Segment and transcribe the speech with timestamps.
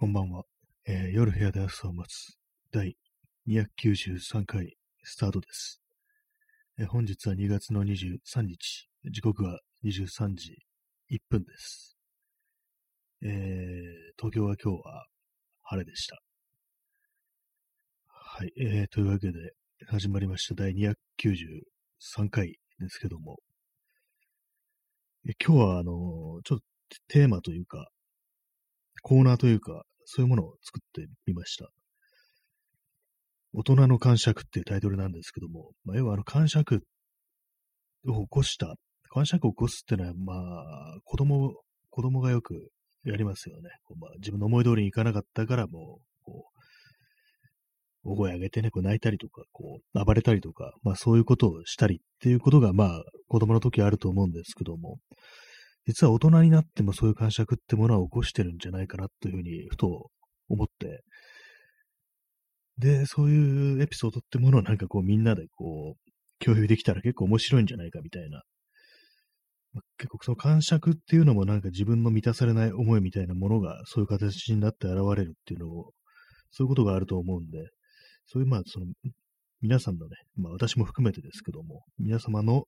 [0.00, 0.44] こんばんは。
[0.86, 2.38] えー夜部屋で朝を待つ
[2.70, 2.96] 第
[3.48, 5.82] 293回スタートです。
[6.78, 10.56] えー本日は2月の23日、時刻は23時
[11.10, 11.96] 1分です。
[13.22, 13.30] えー
[14.16, 15.06] 東京は今日は
[15.64, 16.22] 晴れでした。
[18.06, 19.54] はい、えーというわけで
[19.88, 23.38] 始まりました第293回ですけども、
[25.28, 26.64] え今日はあのちょっと
[27.08, 27.88] テーマというか、
[29.08, 31.70] コーナーというか、そういうものを作ってみました。
[33.54, 36.82] 大人の感触っていうタイトルなんですけども、まあ、要はあの感触
[38.06, 38.74] を起こした、
[39.10, 41.54] 感触を起こすっていうのは、まあ、子供、
[41.88, 42.68] 子供がよく
[43.02, 43.70] やりますよね。
[43.98, 46.50] まあ、自分の思い通りにいかなかったから、もう、こ
[48.04, 54.98] う、大声上げてね、こう泣いたりとか、こう、暴れたりとか、まあそういうことをしたりっていうことが、まあ、子供の時あると思うんですけども、
[55.88, 60.10] 実は大人になってもそういう感触ってものは起こしてるんじゃないかなというふうに、ふと
[60.50, 61.02] 思って、
[62.76, 68.42] で、そういうエピソードってものをなんかこうみんなでこう、共有できたら結構面白いんじゃないかみたいな。
[69.96, 75.92] 結構その感触っていうのもなんか自分の満たされない思いみたいなものがそういう形になって現れるっていうのを、
[76.50, 77.66] そういうことがあると思うんで、
[78.26, 78.86] そういうまあその、
[79.62, 82.64] 皆さんのね、まあ私も含めてですけども、皆様の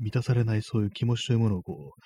[0.00, 2.00] 満たされないそういう気持ちというものをこう、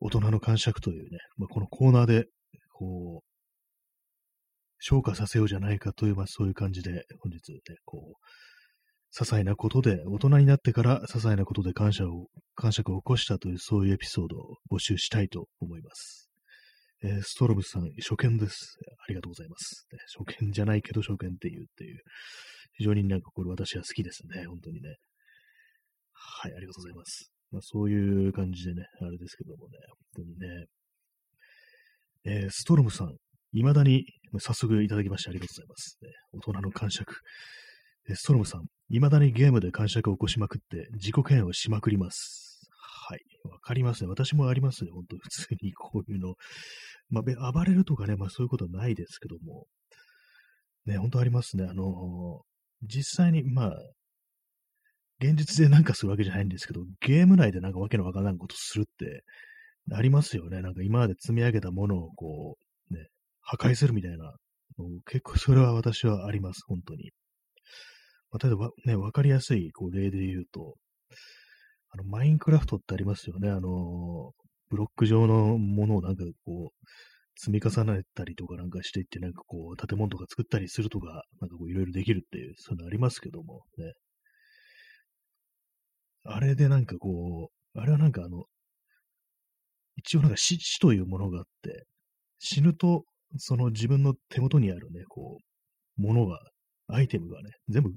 [0.00, 2.26] 大人の感触というね、まあ、このコーナーで、
[2.72, 3.32] こう、
[4.80, 16.30] 消化させようじゃないかという、まあそういう感じで、本日ね、こう、些細なことで、大人になってから些細なことで感謝を、感触を起こしたという、そういうエピソードを募集したいと思います。
[17.04, 18.78] えーストロムさん、初見です。
[19.06, 19.86] ありがとうございます。
[20.18, 22.00] 初見じゃないけど初見っていうっていう、
[22.72, 24.96] 非常になんかこれ私は好きですね、本当にね。
[26.42, 27.32] はい、ありがとうございます。
[27.50, 29.78] まあ、そういう感じでね、あれですけどもね、
[30.14, 30.66] 本当にね。
[32.24, 33.16] えーストロムさん、
[33.52, 34.06] 未だに、
[34.38, 35.98] 早速いただきましてありがとうございます。
[36.00, 37.14] ね大人の感触。
[38.08, 42.68] えーストロムさん、未だにゲームで感触を起こしまくって、自己嫌悪をしまくります。
[43.08, 43.20] はい。
[43.44, 44.08] わかりますね。
[44.08, 44.90] 私もありますね。
[44.92, 46.34] 本当普通にこういうの。
[47.10, 49.66] まあ、暴れるとかね、まあそういうことはないですけども。
[50.86, 51.64] ね、本当ありますね。
[51.64, 52.52] あのー
[52.84, 53.76] 実際に、まあ、
[55.22, 59.22] 現実でなんかするわけじゃないんですけど、ゲーム内でなんかわけのわからないことするって、
[59.92, 60.62] ありますよね。
[60.62, 62.56] なんか今まで積み上げたものをこ
[62.90, 63.06] う、ね、
[63.40, 64.34] 破壊するみたいな。
[65.06, 67.12] 結構それは私はあります、本当に。
[68.30, 70.74] まあ、例えばね、わかりやすいこう例で言うと、
[71.90, 73.50] あの、マインクラフトってありますよね。
[73.50, 74.32] あの、
[74.70, 76.86] ブロック状のものをなんかこう、
[77.38, 83.92] 積み重ねたりとかなんかしていって、なんかこう、建物とか作ったりするとか、なんかこう、いろいろできるっていう、そういうのありますけども、ね。
[86.24, 88.44] あれでなんかこう、あれはなんかあの、
[89.96, 91.86] 一応なんか死死というものがあって、
[92.38, 93.04] 死ぬと、
[93.38, 95.38] その自分の手元にあるね、こ
[95.98, 96.40] う、ものが、
[96.88, 97.90] アイテムがね、全部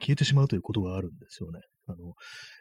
[0.00, 1.60] 消えてしまうということがあるんですよね。
[1.86, 2.14] あの、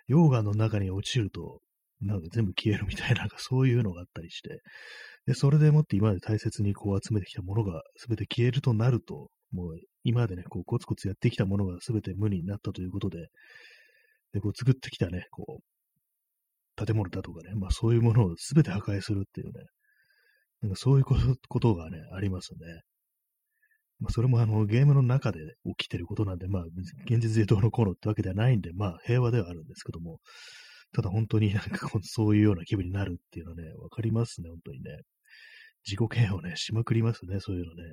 [0.09, 1.59] 溶岩の中に落ちると、
[2.01, 4.61] なんか全部消えるみたいな、そういうのがあったりして、
[5.25, 13.27] で、それでもって今まで大切にこう集めてきたものが全て消えるとなると、もう今までね、こうコツコツやってきたものが全て無になったということで、
[14.33, 19.53] で、こう作ってきたね、こう、建物だとかね、まあそういうものを全て破壊するっていうね、
[20.61, 21.05] なんかそういう
[21.47, 22.59] ことがね、ありますね。
[23.99, 25.39] まあそれもあのゲームの中で
[25.77, 26.63] 起きてることなんで、まあ
[27.05, 30.19] 現実でどうのこうのってわけではないんで、まあ平和ではあるんですけども、
[30.93, 34.97] ただ本当になんかこうそういうような気分になるっていうのはね、わかりますね、本当にね。
[35.85, 37.83] 自己嫌悪ね、しまくりますね、そういうのね。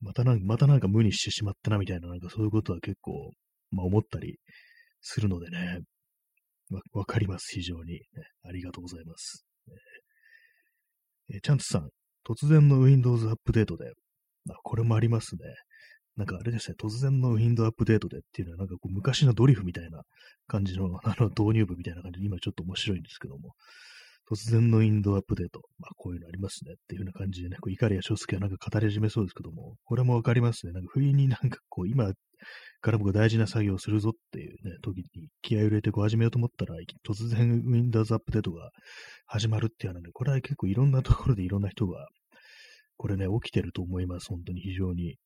[0.00, 3.32] またなんか、またなんか無にしてしまったなみたいな、なんかそういうことは結構、
[3.70, 4.38] まあ思ったり
[5.00, 5.80] するのでね、
[6.70, 8.00] わわかります、非常に、ね。
[8.42, 9.44] ありがとうございます。
[11.30, 11.90] えーチャンツさん、
[12.26, 13.92] 突然の Windows アップデートで、
[14.50, 15.40] あ、これもありますね。
[16.16, 20.02] なんかあれですね、突然の Windows アップデートでっていうのは、なんかこう昔のドリフみたいな
[20.46, 23.54] 感じの、 あの導入部みたいな感じで、今ちょっと面白いんですけども、
[24.28, 30.72] 突然の Windows アップデート、まあこういうのありますねっていうような感じでね、こう怒りや翔介はなんか語り始めそうですけども、これもわかりますね。
[30.72, 32.12] なんか不意になんかこう今
[32.80, 36.76] から僕大事な作業をするぞっていうね、時に気合を入れてこう始めようと思ったら、
[37.06, 38.70] 突然 Windows アップデートが
[39.26, 42.06] 始まるっていうのはね、これは結構いろんなところでいろんな人が、
[42.96, 44.28] これね、起きてると思います。
[44.28, 45.16] 本当に非常に。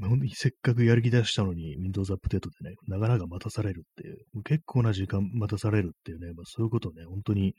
[0.00, 7.54] 本当にせっかくやる気出したのに Windows アップデートでね、なかなか待たされるっていう、う結構な時間待たされるっていうね、まあ、そういうことね、本当に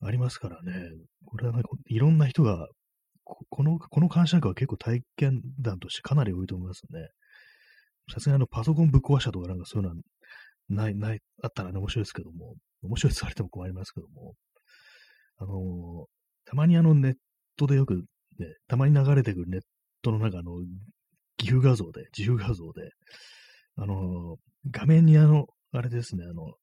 [0.00, 0.72] ありますからね、
[1.26, 2.66] これはなんかいろんな人が、
[3.26, 7.08] この、この感触は結構体験談としてかなり多いと思いますね。
[8.12, 10.00] さすがにあのパソコンぶっ壊したとかなんかそういうのは
[10.68, 14.34] ない、ない、あったらね、面白いですけども、面白いって言われても困りますけども、
[15.38, 16.06] あの
[16.44, 17.14] たまにあのネッ
[17.56, 18.04] トでよく
[18.38, 19.60] ね、たまに流れてくるネッ
[20.02, 20.52] トの中の
[21.36, 22.90] 岐阜画像で、自由画像で、
[23.76, 24.36] あの、
[24.70, 26.54] 画面にあの、あれですね、あの、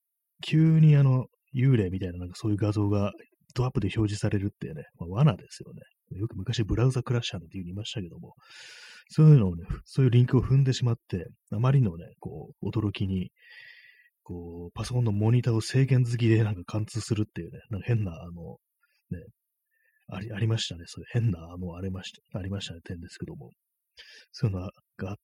[0.41, 1.25] 急にあの、
[1.55, 3.11] 幽霊みたいななんかそういう画像が
[3.53, 5.81] ドアップで表示されるっていうね、まあ、罠ですよね。
[6.11, 8.35] よく昔ブラウザクラッシャーなんて言いましたけども、
[9.09, 13.31] そういうのをね、そういうリンクを踏んでしまって、あまりのね、こう、驚きに、
[14.23, 18.57] こう、パソコンのモニターを制限好きでなんか貫通するっていうね、なんか変な、あの、
[19.11, 19.25] ね、
[20.07, 20.83] あり、ありましたね。
[20.87, 23.51] そういう変な、あの、ありました、ありましたね、点ですけども。
[24.31, 25.17] そういうのが、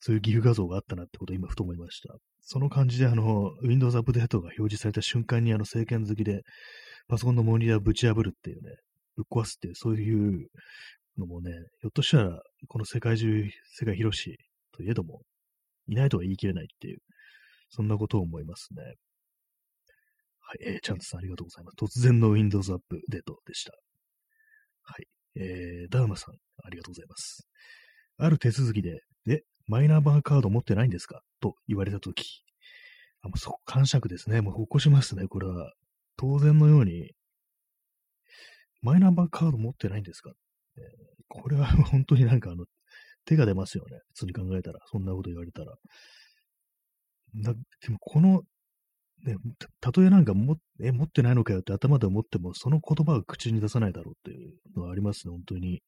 [0.00, 2.14] そういう岐阜画像があったなってことを今ふと思いました。
[2.40, 6.42] その感じで、あの、Windows アップデートが表示された瞬間に、あの、政権好きで、
[7.08, 8.76] パソコンのモニターをぶち破るっていうね、
[9.16, 10.48] ぶっ壊すって、そういう
[11.18, 14.36] のもね、ひょっとしたら、この世界中、世界広し
[14.72, 15.22] といえども、
[15.88, 16.98] いないとは言い切れないっていう、
[17.70, 18.82] そんなことを思いますね。
[20.40, 21.76] はい、えー、チャンツさんありがとうございます。
[21.98, 23.72] 突然の Windows アップデートでした。
[24.82, 27.48] はい、えー、ダーマさん、ありがとうございます。
[28.18, 31.22] ある手続きで、え、マイナンバーカード持ってないんですか？
[31.40, 32.44] と言われたとき、
[33.22, 34.40] あ、もうそ、感触ですね。
[34.40, 35.72] もう起こしますね、これは。
[36.16, 37.10] 当然のように、
[38.82, 40.32] マイナンバーカード持ってないんですか、
[40.76, 40.84] えー、
[41.28, 42.64] これは本当になんかあの、
[43.24, 43.98] 手が出ますよね。
[44.14, 44.78] 普通に考えたら。
[44.86, 45.74] そんなこと言われたら。
[47.34, 47.58] なで
[47.90, 48.42] もこの、
[49.24, 49.34] ね、
[49.80, 55.82] たとえなんかも、え、持ってないのかよって頭で思っても、その言葉を口に出さないだろうっていうのはありますね、本当に。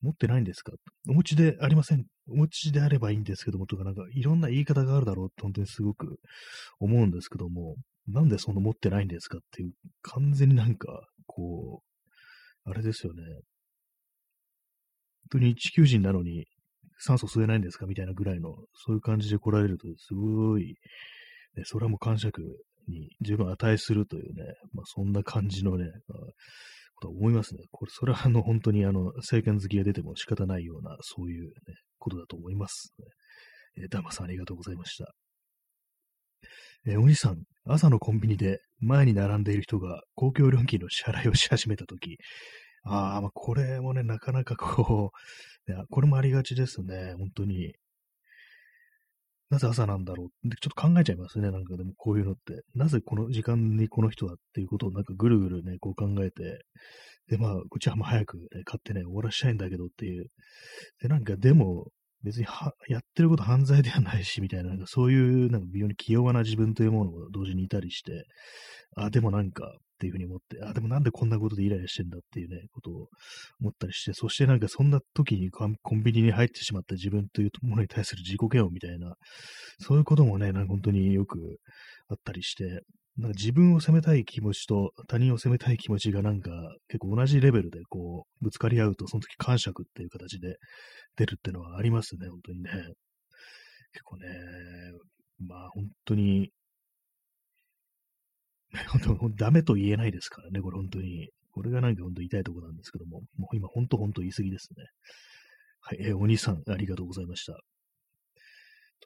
[0.00, 0.72] 持ってないんですか？
[1.08, 2.06] お持ちでありません。
[2.28, 6.20] お持ちであればいいんですけども、とか、なんかいろんな言い方があるだろうって本当にすごく
[6.78, 7.74] 思うんですけども、
[8.06, 9.72] なんでその持ってないんですかっていう、
[10.02, 11.87] 完全になんか、こう、
[12.68, 13.22] あれですよね。
[15.30, 16.46] 本当に地球人なのに
[16.98, 17.86] 酸素吸えないんですか？
[17.86, 20.74] みたいなぐらいの、そういう感じで来られると、すごい、
[21.56, 22.42] ね、それはもう感触
[22.88, 26.18] に十分値するというね、まあそんな感じのね、まあ、
[27.00, 27.62] と思いますね。
[27.70, 31.52] これ、それはあの、本当にあの、政権好きが出ても仕方ないような、そういう、ね、
[31.98, 32.92] ことだと思います、
[33.76, 35.12] えー、ダマさんありがとうございました。
[36.86, 42.16] えー、お兄さん、朝のコンビニで前に並んでいる人が公共料金の支払いをし始めたとき、
[42.84, 45.12] ああ、まあ、これもね、なかなかこ
[45.68, 47.74] う、 いや、これもありがちですね、本当に。
[49.50, 50.48] なぜ朝なんだろう？
[50.56, 51.50] ちょっと考えちゃいますね。
[51.50, 52.62] なんかでもこういうのって。
[52.74, 56.64] なぜこの時間にこの人はっていうことをなんかぐるぐるね、こう考えて、
[57.28, 60.26] で、まあ、こっちはもう早く、ね、買ってね、終わらしたいんだけどっていう。
[61.00, 61.88] で、なんかでも、
[62.22, 68.24] 別にはやってること犯罪ではないし、みたいな、なんかそういうなんか微妙に器用な自分というものも同時にいたりして、
[68.96, 73.08] あ、でもなんか、っていうふうに思って、あ、でもなんでこんなことでイライラしてんだっていうね、ことを
[73.60, 79.16] 思ったりして、そしてなんかそんな時にコンビニに入ってしまった自分というものに対する自己嫌悪みたいな、
[79.80, 81.58] そういうこともね、なんか本当によく
[82.08, 82.82] あったりして、
[83.18, 86.50] なんか自分を責めたい気持ちと他人を責めたい気持ちがなんか
[86.88, 90.56] 結構同じレベルでこうぶつかり合うとその時感触っていう形で
[91.16, 92.70] 出るっていうのはありますね、本当にね。
[93.92, 94.26] 結構ね、
[95.40, 96.52] まあ本当に
[98.88, 101.30] 本当、 ダメと言えないですからね、これ本当に。
[101.50, 104.84] これがなんか本当痛いところなんですけども、もう今本当本当言い過ぎですね。
[105.80, 107.58] はい、えー、お兄さん、ありがとうございました。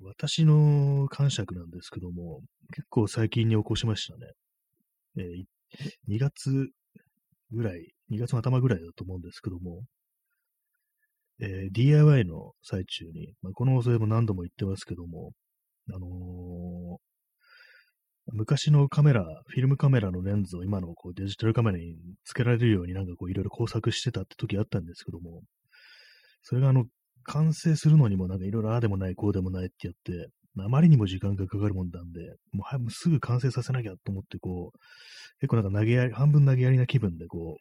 [0.00, 2.40] 私の感触なんですけども、
[2.74, 4.32] 結構最近に起こしましたね。
[5.18, 6.70] えー、2月
[7.52, 9.82] ぐらい、2月の頭ぐらいだと思うんですけども、
[11.40, 15.32] えー、DIY の最中に、まあ、この放送でも何度も言ってますけども、
[15.92, 16.98] あのー、
[18.32, 25.42] 昔のカメラ、フィルムカメラのレンズを今のこうデジタルカメラに付けられるようになんかこういろいろ工作してたって時あったんですけども、
[26.42, 26.84] それがあの、
[27.24, 34.78] 完成するのにもなんかいろいろああでもない、こうでもないってやって、あまりにも時間がかかるもんなんで、もうすぐ完成させなきゃと思ってこう、
[35.40, 37.58] 結構なんか投げやり、半分投げやりな気分でこ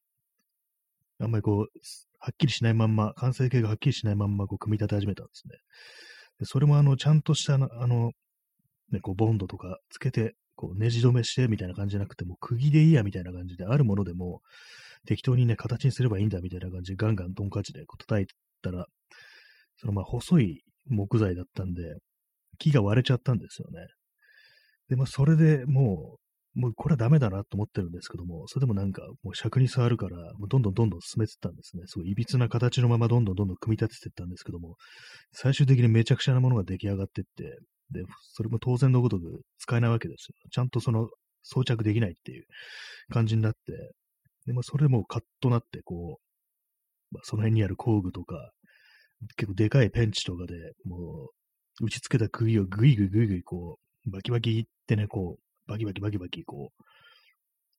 [1.19, 1.79] う、あんまりこう、
[2.19, 5.55] はっきりしないまんま、完成形がはっきりしないまんまこう組み立て始めたんですね。
[6.39, 8.11] でそれもあの、ちゃんとしたあの、
[8.91, 14.41] ね、こう、ボンドとかつけて、こう、ネジ止めしてみたいな感じじゃなくて、もう釘でいいやみたいな感じで、あるものでも
[15.05, 18.27] 適当にね、形にすればいいんだみたいな感じで、ガンガントンカチでこう叩い
[18.61, 18.87] たら、
[19.81, 21.81] そのまあ細い木材だったんで、
[22.59, 23.87] 木が割れちゃったんですよね。
[24.89, 26.17] で、まあそれでも
[26.55, 31.83] う、もうこれはダメだなと思ってるんですけども、それでもなんかもう尺に触るから、もうどんどんどんどん進めてったんですね。
[31.87, 34.75] すごい歪な形のままどんどんどんどん組み立ててったんですけども、
[35.31, 37.57] 最終的にめちゃくちゃなものが出来上がってって、
[37.91, 40.35] で、それも当然のごとく使えないわけですよ。
[40.51, 41.09] ちゃんとその
[41.41, 42.45] 装着できないっていう
[43.11, 43.93] 感じになって、
[44.45, 48.51] で、まあ、それでもうカッとなって、こう、まあ、その辺にある工具とか、
[49.35, 51.29] 結構でかいペンチとかでも
[51.79, 56.83] う、打ち付けた釘をぐいぐいぐいぐいこう、バキバキってね、こう、バキバキバキバキこう、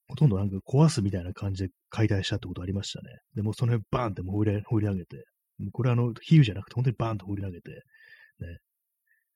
[0.09, 3.09] ほとんどなんか壊すみたいな感じで解体したってことありましたね。
[3.35, 5.25] でもその辺バーンってもう放り放り上げて、
[5.73, 8.59] これあの、比喩じゃなくて本当にバーンと放り上げて、ね、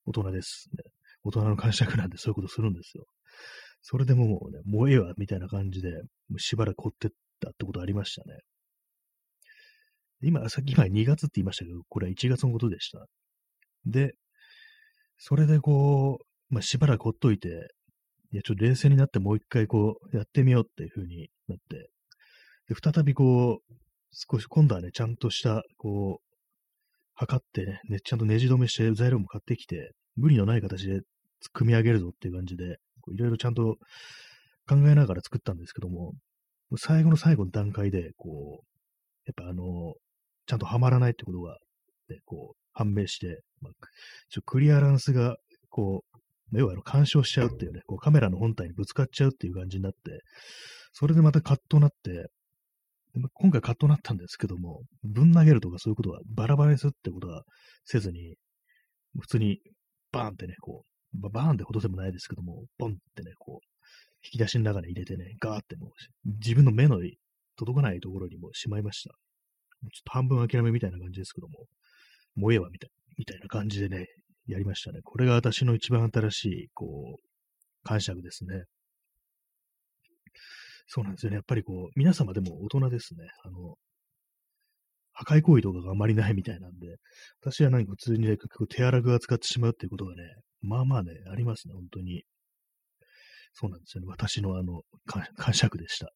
[0.05, 0.85] 大人です、ね。
[1.25, 3.05] 大人の感触なんでそういうことするんですよ。
[3.83, 5.91] それでもうね、もうええわ、みたいな感じで、
[6.29, 7.11] もうしばらく凝ってっ
[7.41, 8.39] たってことありましたね。
[10.23, 13.07] 今、さっき今2月って言いましたけど、これは1月のことでした。
[13.85, 14.15] で、
[15.19, 16.19] それでこ
[16.51, 17.49] う、まあ、しばらくほっといて、
[18.33, 21.91] いや、ちょっと冷静になってもう一回こう、やってみようっていう風になって、
[22.69, 23.75] で、再びこう、
[24.11, 26.37] 少し今度はね、ちゃんとした、こう、
[27.15, 31.01] 測ってね、ちゃんとネジ止めして材料も買ってきて、無理のない形で
[31.53, 32.79] 組み上げるぞっていう感じで、
[33.13, 33.77] いろいろちゃんと
[34.69, 36.13] 考えながら作ったんですけども、
[36.77, 38.67] 最後の最後の段階で、こう、
[39.27, 39.95] やっぱあの、
[40.47, 41.59] ちゃんとはまらないってことが、
[42.09, 43.73] ね、こう、判明して、まあ、
[44.31, 45.37] ちょクリアランスが、
[45.71, 46.17] こう、
[46.59, 49.99] 要は干渉しちゃうっていうね、こうカメラの本体にぶつかっちゃうっていう感じになって、
[50.93, 52.31] それでまたカットなって、
[53.35, 57.43] 今回カットなったんですけども、ぶん投げるとかそういうことはバラバラにするってことは
[57.85, 58.37] せずに、
[59.19, 59.59] 普通に
[60.13, 60.85] バーンってね、こ
[61.15, 63.67] う、バーンってほどでもないですけども、ボンってね、こう、
[64.23, 65.91] 引き出しの中に入れてね、ガーってもう、
[66.25, 67.01] 自分の目の
[67.57, 69.15] 届かないところにもしまいました。
[69.83, 71.67] ちょっと半分諦めみたいな感じですけども、
[72.35, 74.07] もうええわ、みたいみたいな感じでね、
[74.47, 75.01] やりましたね。
[75.03, 77.27] これが私の一番新しい、こう、
[77.85, 78.65] 感触ですね。
[80.87, 81.37] そうなんですよね。
[81.37, 83.25] やっぱりこう、皆様でも大人ですね。
[83.45, 83.77] あの、
[85.13, 86.97] 破壊行為とかがあまりないみたいなんで、
[87.41, 90.23] 私は何か普通にね、結構手荒く扱ってしまうっていうことがね、
[90.61, 92.25] まあまあね、ありますね、本当に。
[93.55, 94.09] そうなんですよね。
[94.09, 96.11] 私のあの、感触でした。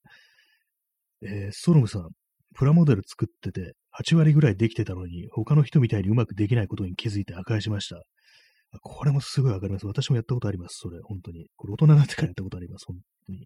[1.23, 2.11] えー、ストロムさん、
[2.55, 8.03] プラモデル作ってて、8割ぐらいできてたのに、他の人みたいにうまくできないことに気づいて破壊しました。
[8.83, 9.87] これもすごいわかります。
[9.87, 10.79] 私もやったことあります。
[10.81, 11.47] それ、本当に。
[11.57, 12.85] これ大人になってからやったことあります。
[12.87, 13.41] 本当に。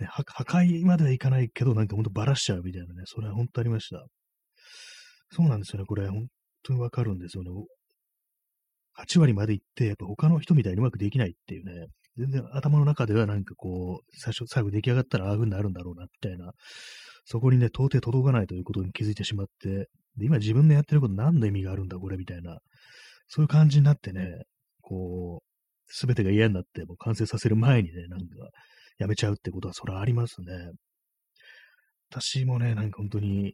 [0.00, 3.02] ね、破壊まではいかないけど、なんかほんとバラしちゃうみたいなね。
[3.06, 4.04] それは本当ありました。
[5.30, 5.86] そうなんですよね。
[5.86, 6.26] これ、本
[6.62, 7.50] 当にわかるんですよね。
[8.98, 11.86] 8割まで行って、やっぱ他の人みたいにうまくできないっていうね。
[12.16, 16.52] 全然頭の中ではなんかこう、最初、最後出来上がったらああいう風になるんだろうな、みたいな。
[17.30, 22.56] そこにね、到底届かないということに気づいてしまって、で、今自分でやってること何の意味があるんだ、これ、みたいな。
[23.26, 24.44] そういう感じになってね、
[24.80, 28.26] こう、すべてが嫌になって、もう完成させる前にね、なんか、
[28.98, 30.72] やめちゃうってことは、それはありますね。
[32.10, 33.52] 私もね、なんか本当に、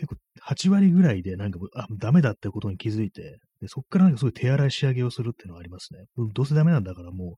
[0.00, 0.16] 結構
[0.48, 6.04] 8割ぐらいでなんか、あ、ダメだってことに気づいて、でそっからなんかそうい手洗い仕上げをするっていうのはありますね。
[6.32, 7.36] どうせダメなんだからも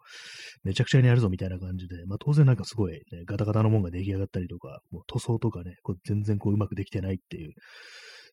[0.65, 7.55] う、めちゃくちゃにやるぞみたいな感じで、まあ当然なんかすごい、ね、ガタガタのもんが出来上がったりとか、もう塗装とかね、こう全然こううまくできてないっていう、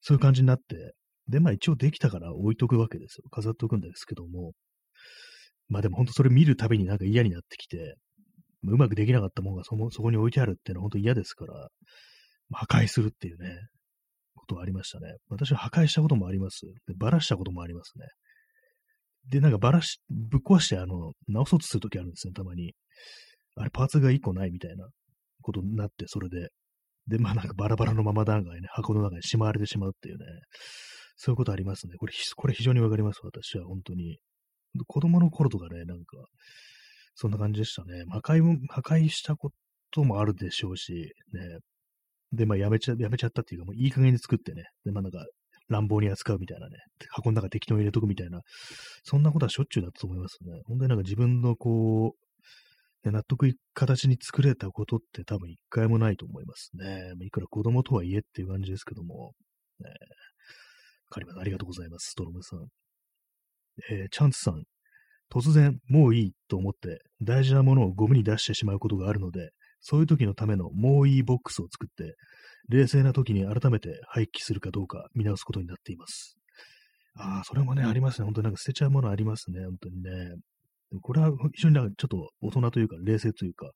[0.01, 0.93] そういう感じになって、
[1.27, 3.23] で、まあ一応できたから置いとくわけですよ。
[3.31, 4.51] 飾っておくんですけども、
[5.67, 7.95] まあでも本当それ見るたびになんか嫌になってきて、
[8.63, 11.69] うまくできなかったものがそそこに置いてあるっていうのは本当嫌ですから、
[12.51, 13.57] 破壊するっていうね、
[14.49, 15.13] ことありましたね。
[15.29, 16.65] 私は破壊したこともあります。
[16.87, 18.05] でバラしたこともありますね。
[19.29, 22.73] で、なんかバラし、ぶっ壊して、あの、直そうとするときあるんですね、たまに。
[23.55, 24.87] あれ、パーツが1個ないみたいな
[25.41, 26.49] ことになって、それで。
[27.07, 30.25] で、まあなんかバラバラのまま段階ね、箱の中にしまわれてしまうっていうね。
[31.15, 31.95] そういうことありますね。
[31.97, 34.19] これ、これ非常にわかります、私は、本当に。
[34.87, 36.17] 子供の頃とかね、なんか、
[37.15, 38.05] そんな感じでしたね。
[38.09, 39.51] 破壊も、破壊したこ
[39.91, 41.59] ともあるでしょうし、ね。
[42.31, 44.65] で、まあ、やめちゃ、やめちゃったっていうか、もういい加減に作ってね。
[44.85, 45.25] で、まあなんか、
[45.67, 46.77] 乱暴に扱うみたいなね。
[47.09, 48.41] 箱の中適当に入れとくみたいな。
[49.03, 50.61] そんなことはしょっちゅうだったと思いますね。
[50.65, 52.15] 本当になんか自分のこ
[53.03, 57.13] う、納得いく形に作れたことって多分一回もないと思いますね。
[57.21, 59.33] いくら子供とはいえっていう感じですけども。
[59.79, 59.89] ね、
[61.09, 61.39] かります。
[61.39, 62.11] ありがとうございます。
[62.11, 62.67] ストロムさん。
[63.89, 64.63] えー、チャンツさん。
[65.31, 72.15] 突然、もういいと思って大事なものをゴミに出してしまうことがあるので、そういう時のためのもういいボックスを作って、
[72.69, 76.37] 冷静な時に改めて廃棄するかどうか見直すことになっています。
[77.15, 78.25] ああ、それもね、ありますね。
[78.25, 79.65] 本当になんか捨てちゃうものありますね。
[79.65, 80.35] 本当にね。
[81.01, 83.71] これは非常になんかちょっと大人というか、冷静というか、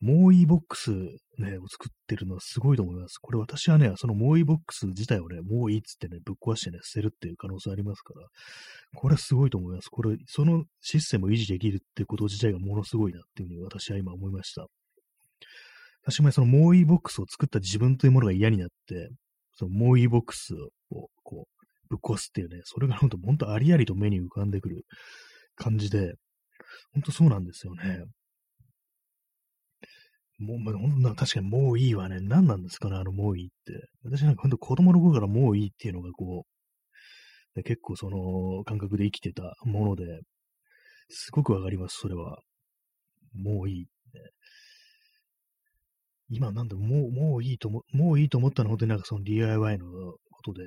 [0.00, 0.90] もういいボックス
[1.38, 3.18] ね、を作ってるのはすごいと思います。
[3.18, 8.26] これ私はね、そのもういいボックス自体をね、もういいっつってね、ぶっ壊してね、捨てるっていう可能性ありますから、
[8.96, 9.88] これはすごいと思います。
[9.88, 14.66] これ、そのシステムを維持できるってこと自体がものすごいなっていうふうに私は今思いました。
[16.04, 19.10] 私もそのもういいボックスを作った自分というものが嫌になって、
[19.54, 20.54] そのもういいボックス
[20.90, 24.86] をこう、ぶっ壊すっていうね、それが本当、本当ありありと目に浮かんでくる
[25.56, 26.14] 感じで、
[26.94, 28.04] 本当そうなんですよね。
[30.38, 32.18] もう、まあ、ほんと確かにもういいわね。
[32.20, 33.88] 何なんですかね、あのもういいって。
[34.04, 36.46] 私なんか本当子供の頃からもういいっていうのがこ
[37.54, 40.04] う、結構その感覚で生きてたもので、
[41.10, 42.38] すごくわかります、それは。
[43.34, 43.86] もういい、ね。
[46.32, 50.64] 今なんだもう、もういいとも、もういいと思ったのは本当になんかその DIY のことで、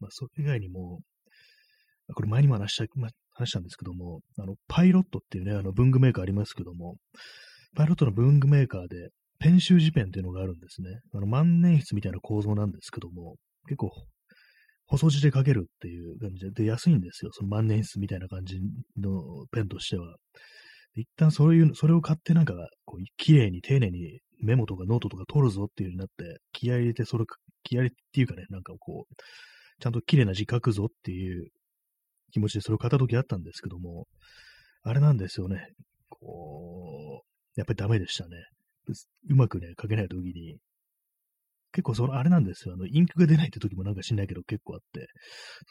[0.00, 1.00] まあそれ以外にも、
[2.14, 6.96] これ前にも話した、まあ、話したんですけども、あの、パイロットっていうね、あの文具メーカーありますけども、
[7.76, 9.10] パイロットの文具メーカーで、
[9.40, 11.00] ペン習字ペンっていうのがあるんですね。
[11.14, 13.90] あの万年筆みたいな構造なんですけども、結構
[14.86, 17.30] 細字で書けるっていう感じで、で、安いんですよ。
[17.32, 18.58] その万年筆みたいな感じ
[18.96, 20.16] のペンとしては。
[20.94, 27.24] 一旦そういう、それを買ってなんか、こう、綺麗に丁寧にメモとかノートとか取るぞっていう風になって、気合入れて、それ、
[27.62, 29.14] 気合っていうかね、なんかこう、
[29.80, 31.48] ちゃんと綺麗な字書くぞっていう
[32.32, 34.06] 気持ちでそれを買った時あったんですけども、
[34.82, 35.68] あれなんですよね。
[36.08, 38.36] こう、やっぱりダメでしたね。
[39.28, 40.58] うまくね、書けない時に、
[41.72, 42.74] 結構その、あれなんですよ。
[42.74, 45.08] あの、インクが出ないって時もなんか知んないけど結構あって、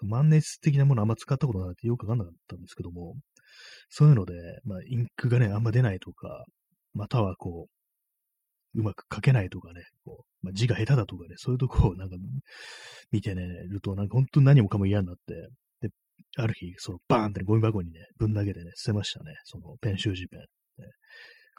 [0.03, 3.15] 万年筆的なものあんま使ったことなくてよくわかんなかったんですけども、
[3.89, 4.33] そういうので、
[4.63, 6.45] まあ、インクがね、あんま出ないとか、
[6.93, 7.76] またはこう、
[8.77, 12.15] うまく書けないとかね、こうまあ、字が下手だとかね、そういうとこをなんか
[13.12, 15.50] 見てね、ると、なんか本当に何もかも嫌になって、
[15.81, 15.89] で、
[16.38, 19.34] ある日、そのバーンって、ね、ゴミ箱にね、ぶん投げてね、捨てましたね。
[19.43, 20.39] そのペン習字ペン。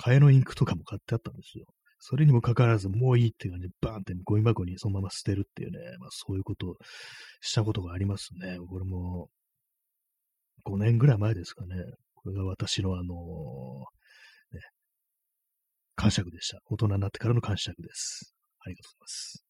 [0.01, 1.67] 替えのインクとかも買ってあったんですよ。
[1.99, 6.75] それにもかかわらず、もういいって感じで、バーンってゴミ箱にそのまま捨てるっていうね、まあそういうことを
[7.41, 8.59] したことがありますね。
[8.71, 9.29] これも、
[10.65, 11.75] 5年ぐらい前ですかね。
[12.15, 13.98] これが私のあのー、
[15.99, 16.61] 感触でした。
[16.67, 18.33] 大人になってからの感触です。
[18.65, 19.45] ありがとうございます。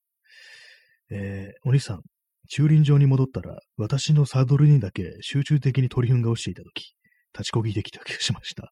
[1.10, 2.00] えー、お兄さん、
[2.48, 6.94] 駐輪場に戻ったら、私のサドルにだけ集中的に鳥糞が落ちていたとき、
[7.34, 8.70] 立ちこぎできた気がしました。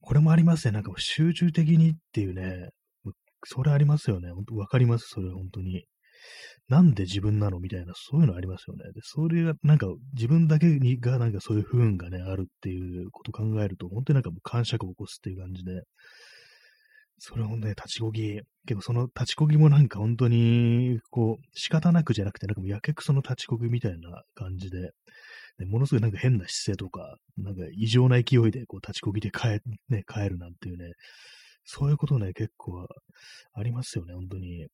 [0.00, 0.72] これもありますね。
[0.72, 2.70] なんか集中的にっていうね、
[3.44, 4.32] それありますよね。
[4.32, 5.06] 本当わかります。
[5.08, 5.84] それ本当に。
[6.68, 8.82] なんで自分なのみたいな、そういうのありますよね。
[8.92, 15.82] で、それが、なんか、自分だけにが、なんかそういう不運がね、あるっていうことを考えると、本当になんかもう感触を起こすっていう感じで、
[17.18, 24.92] それをね、立ちこぎ、結構その立ちこぎもなんか本当に、こう、仕方なくじゃなくて、なんかもうやけくその立ちこぎみたいな感じで、
[25.58, 30.92] でものすごいなんか変な姿勢とか、なんか異常な勢いでこう立ちこぎで帰,、ね、帰るなんていうね、
[31.64, 32.86] そういうことね、結構
[33.54, 34.68] ありますよね、本当に。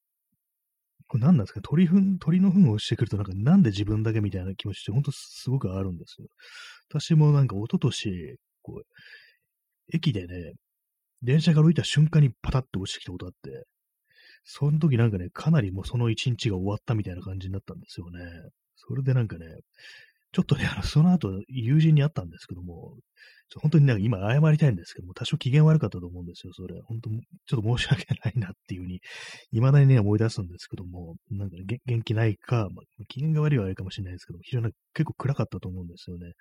[1.07, 1.61] これ何なんですか？
[1.63, 6.29] 鳥糞、鳥の糞をしてくると、なんかなんで自分だけみたいな気持ちって、ほんとすごくあるんですよ。
[6.91, 8.87] 私もなんか一昨年、こう、
[9.95, 10.55] 駅でね、
[11.25, 13.65] 電車が歩いた瞬間にパタッと落ちてきたことあって、
[14.45, 18.21] その時なんかね、かなりもうその一日が終わったみたいな感じになったんですよね。
[18.77, 19.47] それでなんかね、
[20.33, 22.97] ちょっとね、あの、その後、友人に会ったんですけども、
[23.61, 26.81] 本当になんか今謝りたいんですけども、多少機嫌悪かったと思うんですよ、それ。
[26.83, 29.01] 本当、ちょっと申し訳ないなっていうふうに、
[29.53, 36.33] 未だにね、思い出すんですけども、なんか、ね、元気ないか、まあ、機嫌が悪いはあれかもしれないですけども、非常に結構暗かったと思うんですよね。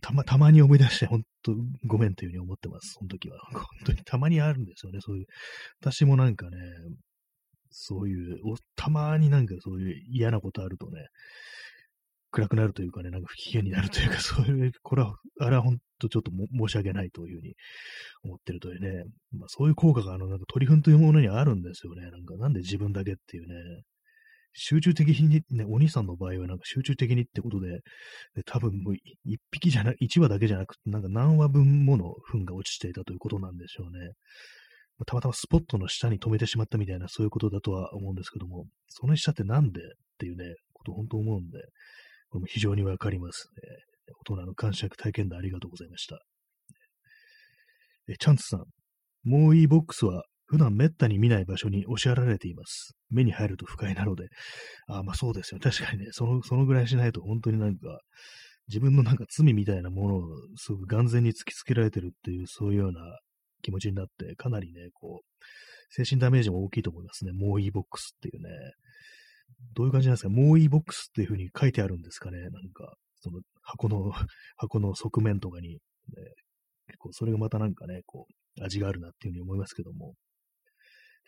[0.00, 1.54] たま、たまに思い出して、本当
[1.86, 3.38] ごめんというふうに思ってます、その時は。
[3.52, 5.26] 本当にたまにあるんですよね、そういう。
[5.80, 6.58] 私もなんかね、
[7.70, 8.38] そういう、
[8.76, 11.06] たまになんかそういう嫌なことあるとね、
[12.30, 17.54] 暗くなるというかね、なんか不機嫌になるというか、 そういう、これは、あれは本当ちょっと申し訳ないというふうに
[18.24, 22.10] 思ってるというね、まあそういう効果があの、なんか鳥糞というものにあるんですよね。
[22.10, 23.82] なんかなんで自分だけっていうね、
[24.54, 27.80] 集中的にね、お兄さんの場合はなんか集中的にってことで、
[28.34, 34.12] で多分もう一匹じゃな、一羽だけじゃなくて、なんか何羽分もの糞が落ちていたということなんでしょうね。
[35.06, 39.84] たまたまスポットの下に止めてしまったみたいな、そういうことだとは思うんですけども、その下ってなんでっ
[40.18, 41.58] ていうね、こと本当思うんで、
[42.28, 43.62] これも非常にわかりますね。
[44.20, 46.20] 大人の感触体験談ありがとうございました。
[48.08, 48.64] えチャンツさん、
[49.24, 52.92] もういいボックスは普段めったに見ない場所に押しやられています。
[53.08, 54.28] 目に入ると不快なので。
[54.86, 55.60] あまあそうですよ。
[55.60, 58.00] 確かにね、その、そのぐらいしないと本当になんか、
[58.68, 60.22] 自分のなんか罪みたいなものを
[60.56, 63.00] すごく眼前に突きつけられてるっていう、そういうような
[63.62, 65.44] 気持ちになって、かなりね、こう、
[65.88, 67.32] 精神ダメージも大きいと思いますね。
[67.32, 68.50] もういいボックスっていうね。
[69.74, 70.28] どういう感じなんですか？
[70.28, 72.38] もういいボックスっていう風に書いてあるんですかね？
[72.40, 74.12] なんか、その箱の、
[74.58, 75.78] 箱の側面とかに、ね、
[76.88, 78.26] 結構それがまたなんかね、こ
[78.60, 80.14] う、味があるなっていう風に思いますけども、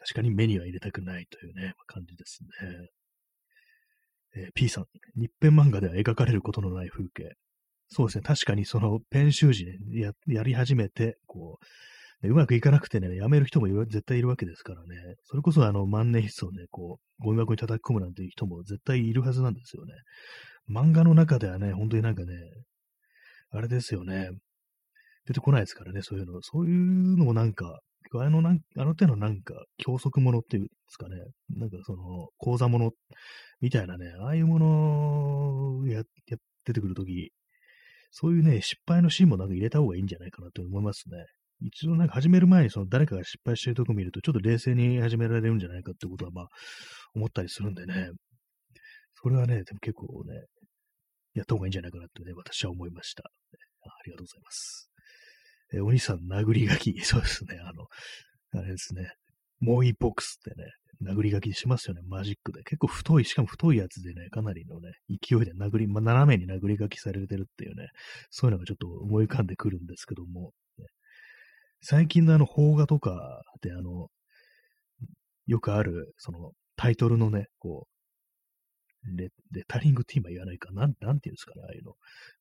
[0.07, 2.89] 確かに目には入れたくないというね、感じですね。
[4.37, 4.85] えー、P さん、
[5.17, 7.35] 日編漫画では描かれることのない風景。
[7.89, 11.59] そうですね、確かにそのペン習字ね、ややり始めて、こ
[12.23, 15.17] う、うまくいかなくてね、やめる人も絶対いるわけですからね。
[15.25, 19.95] それこそあの万年筆をね、こう、ゴミ箱に叩き込むなんていう人も絶対いるはずなんですよね。
[20.71, 22.35] 漫画の中ではね、本当になんかね、
[23.51, 24.31] あれですよね。
[25.27, 26.41] 出てこないですからね、そういうの。
[26.43, 27.81] そういうのもなんか、
[28.23, 31.17] あのなんあの手のなんか、教則ものっていうんですかね。
[31.51, 32.91] なんかその、講座もの
[33.61, 34.59] みたいなね、ああいうも
[35.83, 36.05] のや、や
[36.65, 37.33] 出てくるとき、
[38.11, 41.25] そういうね、失敗のシーンもなんか入れた方がいいんじゃないかなと思いますね。
[41.61, 46.49] 一度なんか始める前にその誰かが失敗してるとこ見ると、ちょっと冷静に始められるんじゃないかってことは、まあ、
[47.15, 48.11] 思ったりするんでね。
[49.15, 50.45] それはね、でも結構ね、
[51.35, 53.25] やった方がいいんじゃないかなってね、私は思いました。
[53.25, 54.94] ありがとうございます。
[55.75, 57.87] えお兄さん、殴り書き、 そうですね、あの、
[58.53, 59.13] あれですね、
[59.61, 60.71] もういいボックスってね、
[61.03, 62.63] 殴り書きしますよね、マジックで。
[62.63, 67.89] 結構太い、しかも太いやつでね、かなりのね、勢いで殴り、まあ、斜めに殴り書きされてるっていうね、
[68.31, 70.87] そういうのがちょっと思い浮かんでくるんですけども、ね、
[71.81, 74.09] 最近のあの、邦画とかであの、
[75.47, 81.93] よくある、その、タイトルのね、こう、レレタリングティーマ言わないか、なん、なんていうんですかね、ああいうの。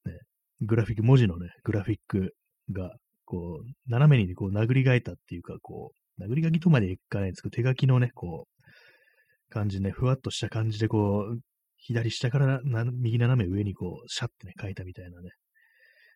[0.06, 0.20] ね、
[0.62, 2.34] グラフィック、文字のね、グラフィック
[2.72, 11.40] が、こう、斜めにこう殴り書いたっていうか、こう、殴り書きとまでいかないんですけど、手書きのね、こう、感じね、ふわっとした感じで、こう、
[11.78, 15.32] 左下からな右斜め上にこう、シャッてね、書いたみたいなね。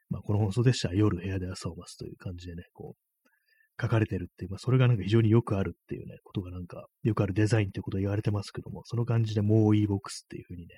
[0.10, 10.76] まあ、この放送でしたら夜部屋で朝を待つという感じでね、こう、書かれてるっていう、まあ、それがなんか非常によくあるっていうね、ことがなんか、よくあるデザインってことを言われてますけども、その感じでもういいボックスっていう風にね、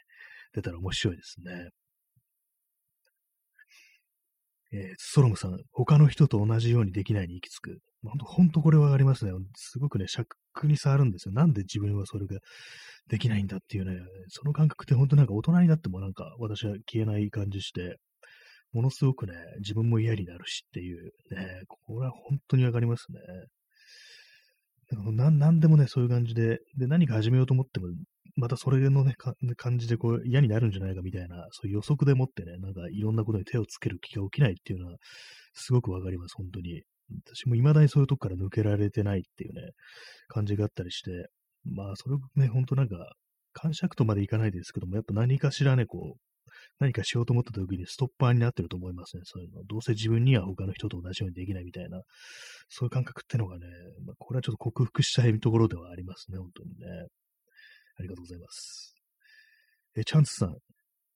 [0.53, 1.69] 出たら面白いですね。
[4.71, 7.79] えー、ストロムさん、他の人と同じようにできないに行き着く。
[8.03, 9.31] ほんと、ほんとこれはありますね。
[9.55, 11.33] すごくね、尺に触るんですよ。
[11.33, 12.37] なんで自分はそれが
[13.07, 17.97] できないんだっていうね、その感覚って本当なんか大人になってもなんか私は消えない感じして、
[18.71, 23.19] ものすごくね、自分も嫌になるしっていうね、これは本当にわかりますね。
[25.11, 27.87] ななんでもね、そういう感じで、で、何か始めようと思っても、
[28.39, 29.15] またそれのね、
[29.57, 34.97] 感じでこう嫌になるんじゃないかみたいな、そういう予測でもってね、なんかいろんなことに手をつける気が起きないっていうのは、
[35.53, 36.81] すごくわかります、本当に。
[37.25, 39.71] 私も未だにそういうとこから抜けられてないっていうね、
[40.27, 41.27] 感じがあったりして、
[41.65, 43.13] まあ、それね、本当なんか、
[43.51, 46.19] 感触とまでいかないですけども、やっぱ何かしらね、こう、
[46.79, 49.23] 何かしようと思った時にストッパーになってると思いますね。
[49.25, 49.63] そういうの。
[49.65, 52.01] どうせ自分には他の人と同じようにできないみたいな、
[52.69, 53.65] そういう感覚ってのがね、
[54.05, 56.85] まあ、これはちょっと克服したいところではありますね、本当にね。
[57.99, 58.95] ありがとうございます。
[59.97, 60.55] え、チャンスさん。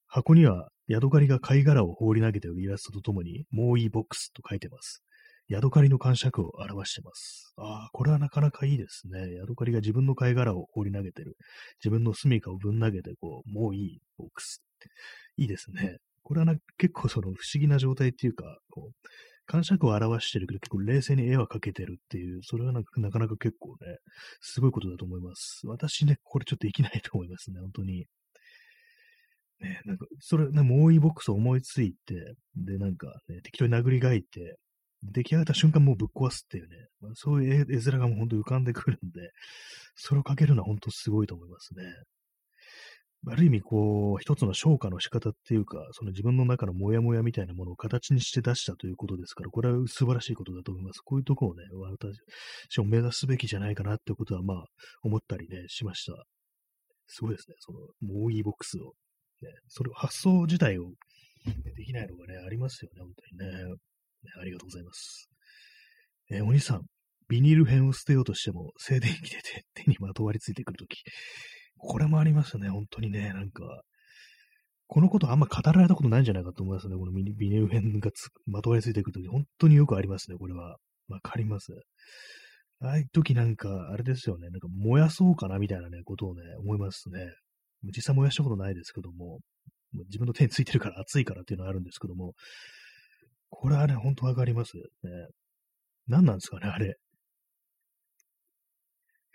[0.08, 5.02] 箱には、ヤドカリが貝殻を放り投げているイラストとともに、もういいボックスと書いてます。
[5.48, 7.54] ヤドカリの感触を表してます。
[7.58, 9.36] ああ、これはなかなかいいですね。
[9.36, 11.38] ヤドカリが自分の貝殻を放り投げてる。
[11.84, 14.89] 自分の住処をぶん投げて、こう、もういいボックスって。
[15.38, 15.98] いいですね。
[16.24, 19.10] これはな結構その不思議な状態っていうか、こう、
[19.46, 23.98] 感触を表してるけど、結構冷静に絵は描けてるっていう、それはなかなか結構ね、
[24.42, 25.62] すごいことだと思います。
[25.66, 28.06] 私ね、これちょっとできないと思いますね、本当に。
[29.60, 34.58] ね、なんか、それ、ね、もういいボックスを思いついて、で、なんかね、適当に殴り書いて、
[35.04, 39.32] 出来上がった瞬間もうぶっ壊すっていうね、まあ、そういう絵面がもう本当浮かんでくるんで、
[39.96, 41.84] それを描けるのは本当すごいと思いますね。
[43.26, 51.00] ある意味、こう、一つの消化の仕方っていうか、その自分の中のモヤモヤみたいなものを形にして出したということですから、これは素晴らしいことだと思います。
[51.00, 51.64] こういうとこをね、
[52.70, 54.66] 私も目指すべきじゃないかなってことは、まあ、
[55.04, 56.26] 思ったりね、しました。
[57.08, 57.56] すごいですね。
[57.60, 58.94] その、もういいボックスを、
[59.42, 60.92] ね、それを発想自体を、
[61.46, 63.64] できないのがね、ありますよね、本当にね。
[63.64, 63.74] ね
[64.40, 65.30] ありがとうございます。
[66.30, 66.82] えー、お兄さん、
[67.30, 69.42] ビニール片を捨てようとしても、静電気で
[69.74, 71.04] 手にまとわりついてくるとき、
[71.86, 73.84] これもありますね、本当にね、なんか、
[74.88, 76.96] このことあんま語られたことないんじゃないかと思いますね。
[76.96, 78.12] このビニール片が
[78.46, 80.78] まとわりついてくるとき、本当によくありますね、これは。
[81.10, 81.74] わかります。
[82.80, 87.34] ああいう時なんか、あれですよね、なんか燃やそうかなみたいなね、ことをね、思いますね。
[87.84, 89.39] 実際燃やしたことないですけども、
[90.06, 92.34] 自分の手についてるから熱いからっていうのはあるんですけども、
[93.50, 94.84] これはね、本当わかりますね。
[96.08, 96.96] 何なんですかね、あれ。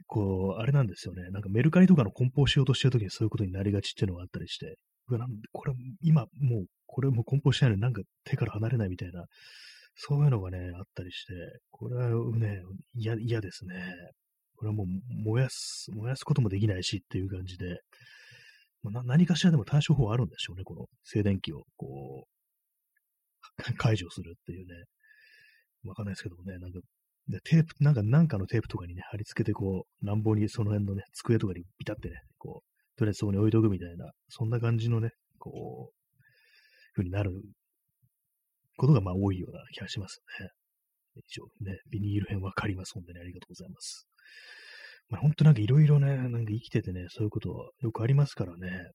[0.09, 1.31] こう、あれなんですよね。
[1.31, 4.77] なんかメルカリとかの梱包しようとしてるときにそういうことになりがちっていうのがあったりして、
[5.09, 9.27] うわ、なん、これ、今、もう、これも梱包しないのになんか手から離れないみたいな、
[9.95, 11.35] そういうのがね、あったりして、
[11.71, 12.63] これはね、
[12.95, 13.75] 嫌、嫌ですね。
[14.57, 14.87] これはもう
[15.25, 17.81] 燃やす、燃やすこともできないしっていう感じで、
[18.83, 24.85] まあ、何かしらでも対処法あるんでしょうね、この静電気を、こう、解除するっていうね。
[25.85, 26.81] わかんないですけどもね、なんか
[27.29, 35.99] で、テープ、なんか、なんかのテープとかにね、貼り付けて、こう、乱暴にその辺のね、机とかにビタってね、こう、とりあえずそこに置いとくみたいな、そんな感じのね、こう、
[36.95, 37.33] ふうになる
[38.77, 40.49] ことが、まあ、多いような気がしますね。
[41.17, 42.95] 以上ね、ビニール編わかります。
[42.95, 44.09] 本当にありがとうございます。
[45.11, 48.91] まあ、本当なんかいろいろね、なんか生きててね、そういうことよくありますからね。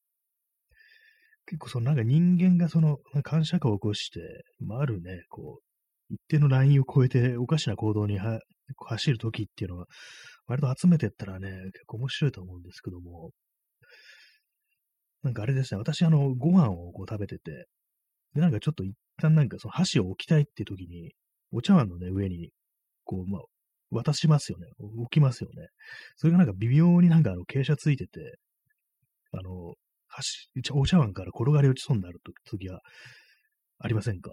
[1.45, 4.21] 結構そのなんか人間がその感謝化を起こして、
[4.59, 5.72] まあ、あるね、こう、
[6.09, 9.85] 一定のラインを超えておかしな行動に走るときっていうのは、
[10.47, 13.31] 割と集めてったらね、結構面白いと思うんですけども、
[15.23, 17.67] なんかあれですね、私あの、ご飯をこう食べてて、
[18.35, 21.13] で、なんかちょっと一旦なんかその箸を置きたいって時に、
[21.51, 22.51] お茶碗のね、上に
[23.05, 23.41] こう、まあ、
[23.91, 24.67] 渡しますよね。
[24.79, 25.67] 置きますよね。
[26.17, 28.37] それがなんか微妙になんかあの傾斜ついてて、
[29.31, 29.75] あの、
[30.63, 32.81] 橋、お茶碗から転がり落ちそうになるときは
[33.79, 34.31] ありませんか？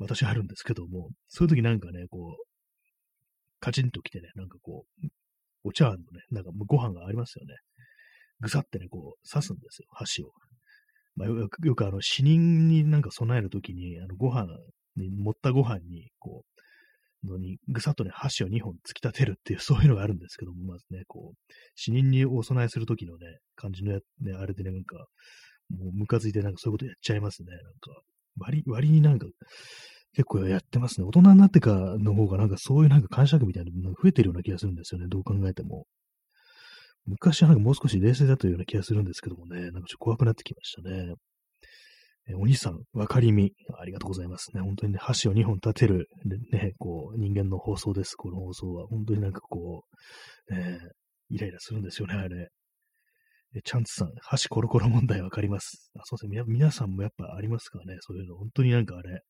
[0.00, 2.44] 私あるんですけども、そういう時なんかね、こう、
[3.60, 5.06] カチンと来てね、なんかこう、
[5.62, 7.54] お茶碗のね、なんかご飯がありますよね。
[8.40, 10.32] ぐさってね、こう、刺すんですよ、箸を。
[11.16, 14.46] まあ、よく、よくあの、死人になんか備えるときに、あの、ご飯
[14.96, 16.44] に、盛ったご飯に、こ
[17.24, 24.96] う、のに、ぐさっとね、箸を2本突き立てるっていう、そういうのがあるんですけども、まずね、こう、死人にお供えするときのね、感じのや、ね、あれでね、なんか、
[25.68, 27.52] もうムカついてなんかそういうことやっちゃいますね。
[27.52, 28.00] なんか、
[28.40, 29.26] 割、割になんか、
[30.12, 31.06] 結構やってますね。
[31.06, 35.06] 大人になってからの方がなんかそういうなんか感触みたいなのが増えてるような気がするんですよね。
[35.08, 35.86] どう考えても。
[37.06, 41.14] 昔はなんかもう少し冷静だというような気がするんですけどもね、なんかちょっと怖くなってきましたね。
[42.28, 44.60] えお兄さん、わかりみ、ありがとうございますね。
[44.60, 46.08] 本当にね、箸を2本立てる、
[46.52, 48.14] ね、こう、人間の放送です。
[48.14, 48.86] この放送は。
[48.86, 49.84] 本当になんかこ
[50.50, 50.78] う、えー、
[51.30, 52.50] イライラするんですよね、あれ。
[53.54, 55.90] えチャンツさん、箸コロコロ問題わかります。
[55.98, 56.44] あ、そうですね。
[56.46, 57.98] 皆さんもやっぱありますからね。
[58.00, 58.36] そういうの。
[58.36, 59.22] 本当になんかあれ、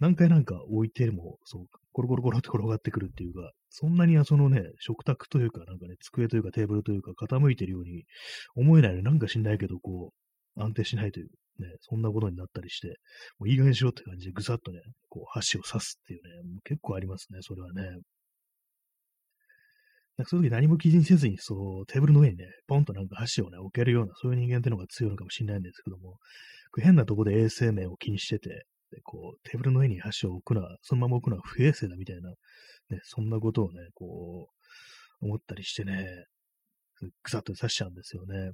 [0.00, 8.04] 何回なんか置いても、そう、コロコロコロって転がってくるっていうか、そんなにそのね、食卓というか、なんかね、机というかテーブルというか、傾いてるように
[8.56, 10.12] 思えないのなんかしんないけど、こ
[10.56, 11.26] う、安定しないという、
[11.60, 12.98] ね、そんなことになったりして、
[13.38, 17.82] もういい加減にしろって感じでぐさっとね、こう、箸を刺すっていうね、結構ありますね、それはね。
[20.18, 26.18] なんかそういう時何も気にせずに、そう、テーブルの上にね、ポンとなんか箸をね、置けるような、そういう人間っていうのが強いのかもしれないんですけども、
[26.80, 34.48] 変なとこで衛生面を気にしてて、でこう、テーブルの上に箸を置くのは、そのまま置くのは不衛生だみたいな、ね、そんなことをね、こ
[35.20, 36.06] う、思ったりしてね、
[37.22, 38.52] ぐさっと刺しちゃうんですよね。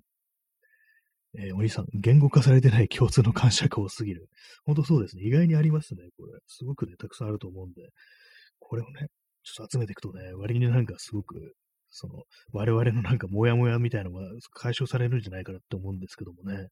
[1.38, 4.28] えー、お兄さん、言語化されてない共通の感触多すぎる。
[4.64, 5.24] 本当そうですね。
[5.24, 6.32] 意外にありますね、これ。
[6.46, 7.82] すごくね、たくさんあると思うんで、
[8.58, 9.08] これをね、
[9.52, 11.54] ちょっと集めていくとね、割になんかすごく、
[11.90, 16.68] その、我々のなんかモヤモヤみたいなのが解消されるんじゃないかなって思うんですけどもね。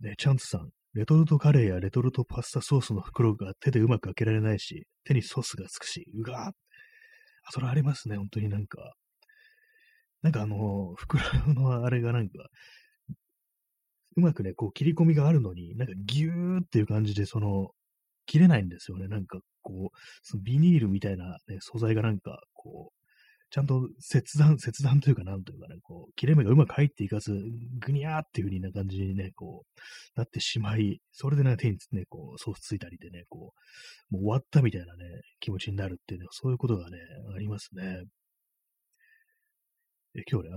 [0.00, 6.54] ね、チャンツさん、レトルトカレーやレトルトパスタソースの袋が手でうまく開けられないし、手にソースがつくし、うがーあ、
[7.52, 8.94] それありますね、本当になんか。
[10.22, 11.22] なんかあの、袋
[11.54, 12.34] のあれがなんか、
[14.16, 17.70] うまくね、こう切り込みがあるのに、なんかギューっていう感じで、その、
[18.26, 19.08] 切れないんですよね。
[19.08, 23.00] なんかこう、そのビニールみたいな、ね、素材がなんか、こう、
[23.50, 27.32] ちゃんと切断、切断というか、なんというかね、こう、切れ目がうまく入っていかず、
[27.80, 33.52] ぐにゃーっていう風な感じにね、こう、なってしまい、それでね、手にね、こう、ソースついたりでね、こ
[34.10, 35.04] う、もう終わったみたいなね、
[35.40, 36.98] 気持ちになるっていうね、そういうことがね、
[37.34, 38.04] ありますね。
[40.16, 40.54] え今日ね、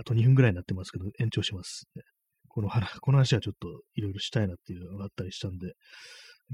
[0.00, 1.88] あと2分ぐらいになってますけど、延長します、
[2.48, 5.74] この話、この話はちょっといろいろしたいなっていうのがあったりしたんで、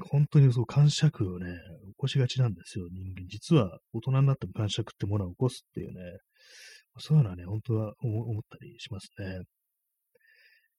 [0.05, 1.47] 本当にそう、感触をね、
[1.89, 3.27] 起こしがちなんですよ、人間。
[3.29, 6.19] 実は、大人になっても感触ってものを起こすっていうね、
[6.99, 9.43] そういうのはね、本当は思ったりしますね。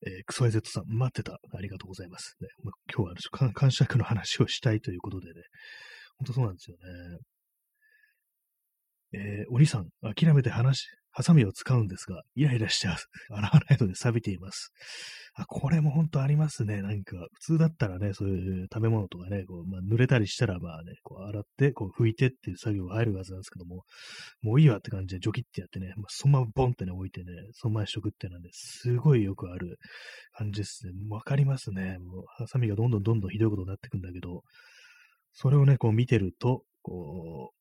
[0.06, 1.40] えー、クソエゼットさん、待ってた。
[1.52, 2.36] ありがとうございます。
[2.40, 5.42] ね、ま今日は感触の話をしたいということでね、
[6.18, 7.20] 本当そうなんですよね。
[9.14, 13.00] えー、お兄さん、諦めて話、ハサミを使うんですが、イライラして洗
[13.32, 14.72] わないので錆びています。
[15.34, 16.84] あ、これも本当ありますね。
[16.84, 23.82] なんか、普通だったらね、そういう食べ物とかね、こう、まあ、濡れたりしたら、まあね、こう、洗って、こう、拭いてっていう作業が入るはずなんですけども、
[24.44, 29.80] もういいわって感じで、ジョキってやってね、まあ、そのままボンってね、置いてね、そのまましとくってなんで、すごいよくある
[30.34, 30.92] 感じですね。
[31.10, 31.98] わかりますね。
[31.98, 34.44] もう、ハサミがどんどんどんどんひどいことになってくんだけど、
[35.34, 37.57] それをね、こう見てると、こう、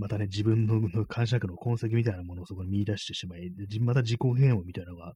[0.00, 5.14] またね、自分の感触の痕跡みたいなものをそこに見出してしまい、でまた自己嫌悪みたいなのが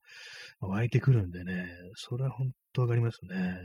[0.61, 3.57] 湧いてくるんでね、それは本当わかりますね。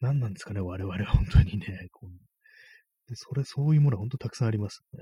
[0.00, 1.88] 何なんですかね、我々は 本当にね。
[1.90, 5.00] こうそれ、そういうものは本当たくさんありますね。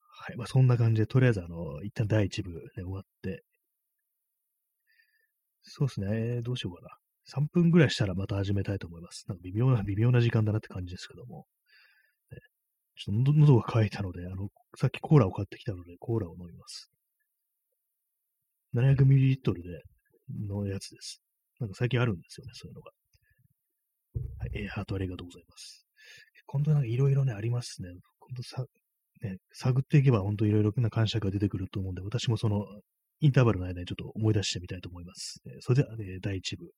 [0.00, 0.36] はい。
[0.36, 3.44] まあ、そんな感じで、とりあえず、あの、一旦第一部ね、終わって、
[5.62, 6.88] そうですね、どうしようかな。
[7.34, 9.24] 3分ぐらいしたらまた始めたいと思います。
[9.28, 11.46] なんか微妙な、微妙な時間だなって感じですけども。
[12.30, 12.38] ね、
[12.96, 16.90] ちょっと喉が渇いたので、あの、さっきコーラを買ってきたので、コーラを飲みます。
[18.74, 19.82] 700ml で、
[20.46, 21.22] のやつです。
[21.60, 22.90] なんか最近あるんですよね、そういうのが。
[24.38, 25.86] はい、えー、ハートありがとうございます。
[26.46, 27.88] 今度なんかいろいろね、ありますね。
[28.18, 28.64] 今度さ、
[29.22, 32.64] ね、探っていけば本当いろいろな感触が出てくると思うんで、私もその
[33.20, 35.40] インターバルの間にちょっと思い出してみたいと思います。
[35.46, 36.70] えー、それでは、えー、第1部、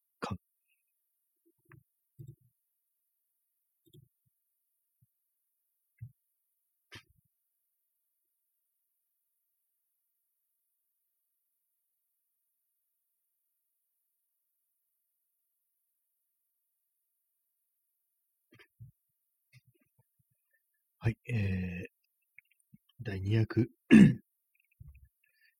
[20.98, 21.90] はい、えー、
[23.02, 23.18] 第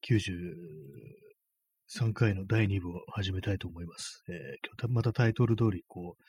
[0.09, 4.25] 93回の第2部を始めたいと思います。
[4.29, 4.35] えー、
[4.81, 6.23] 今日またタイトル通り、こう、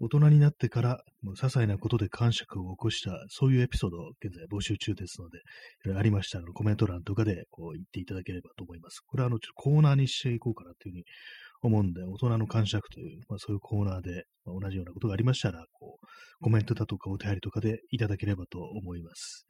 [0.00, 5.38] 大人になってから、もう些細なことで感触を起こした、そういうエピソードを現在募集中ですので、
[5.96, 9.00] ありましたらコメント欄とかでこう言っていただければと思います。
[9.06, 11.04] これはあの、ちょっとコーナーにしていこうかなというふうに
[11.62, 16.06] 思うんで、大人の感触という、まあ、そういうコーナーで、まあ、同じようなことがありましたら、こう、
[16.42, 19.46] コメントだとかお便りとかでいただければと思います。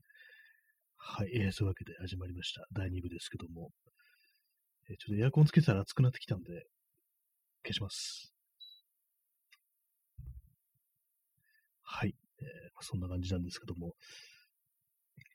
[1.04, 2.64] はい、えー、そういうわけで始まりました。
[2.72, 3.70] 第2部ですけども、
[4.88, 6.64] えー、ちょっとエアコンつけてたら暑くなってきたんで、
[7.66, 8.32] 消します。
[11.82, 12.46] はい、えー、
[12.80, 13.94] そんな感じなんですけども、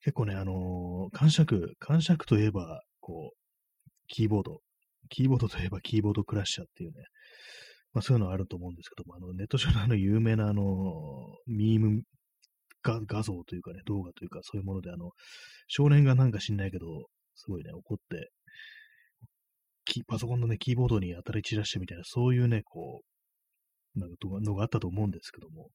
[0.04, 3.38] 結構ね、あのー、感触、感触といえば、こう、
[4.08, 4.62] キーボード、
[5.10, 7.04] キーボードといえばキーボードクラッシャーっていうね、
[7.94, 10.64] まあそういうのはあると思うんですけども、あのネット上のあの有名なあの、
[11.46, 12.04] ミーム
[12.88, 15.12] 画画像というかね、動画というかそういうもので、あの、
[15.68, 16.86] 少年がなんか知んないけど、
[17.36, 18.32] すごいね、怒って、
[20.08, 23.02] パソコンのね、キーボードに当たり散らしてみたいな、そういうね、こ
[23.96, 25.70] う、なんかのがあったと思うんですけども、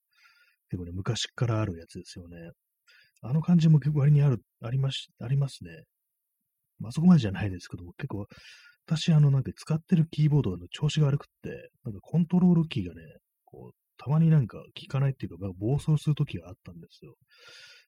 [0.70, 2.36] 結構ね、昔からあるやつですよね。
[3.22, 5.70] あの感じも結構割にある、ありまし、ありますね。
[6.78, 8.26] まあそこまでじゃないですけども、結構
[8.86, 13.00] 私、あの、なんか使ってるキーボードの調子が悪くって、なんかコントロールキーがね、
[13.44, 17.14] こう、たまになんか効かないっていうか、暴走するときがあったんですよ。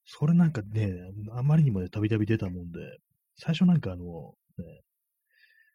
[0.06, 0.92] それなんかね、
[1.32, 2.78] あまりにもね、たびたび出たもんで、
[3.36, 4.04] 最初なんかあの、
[4.58, 4.80] ね、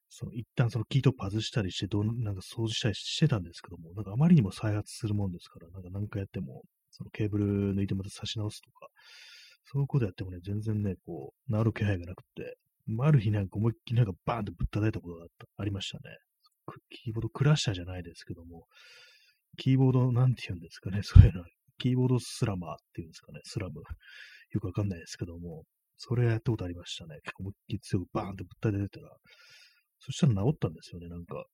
[0.08, 8.88] その一旦そのキートップ外したりして、どうなんか掃除したりしてたんですけども、なんかあまりにも再発するもんですから、なんか何回やっても、そのケーブル抜いてまた差し直すとか、
[9.66, 12.58] そういうことやってもね、全然ね、こう、治る気配がなくて、
[13.02, 16.18] ある日なんか思いっきりなんかバーンとぶったたいたことがあったありましたね。
[16.90, 18.66] キーボードクラッシャーじゃないですけども、
[19.58, 21.44] キーボードなんて言うんですかね、 そういうの、
[21.78, 23.82] キーボードスラマーっていうんですかね、スラム。
[24.52, 25.66] よくわかんないですけども、
[25.98, 27.20] それやったことありましたね。
[27.24, 29.16] 結構思いっきり強くバーンとぶったてたら、
[30.00, 31.46] そしたら治ったんですよね、なんか。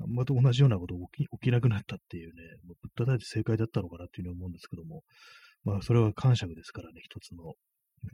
[0.00, 5.02] あんまた同じようなこと起き起きなくなったっていうね、もうぶったたいて正解だったのかなっていうふうに思うんですけども、
[5.64, 7.54] まあ、それは感触ですからね、一つの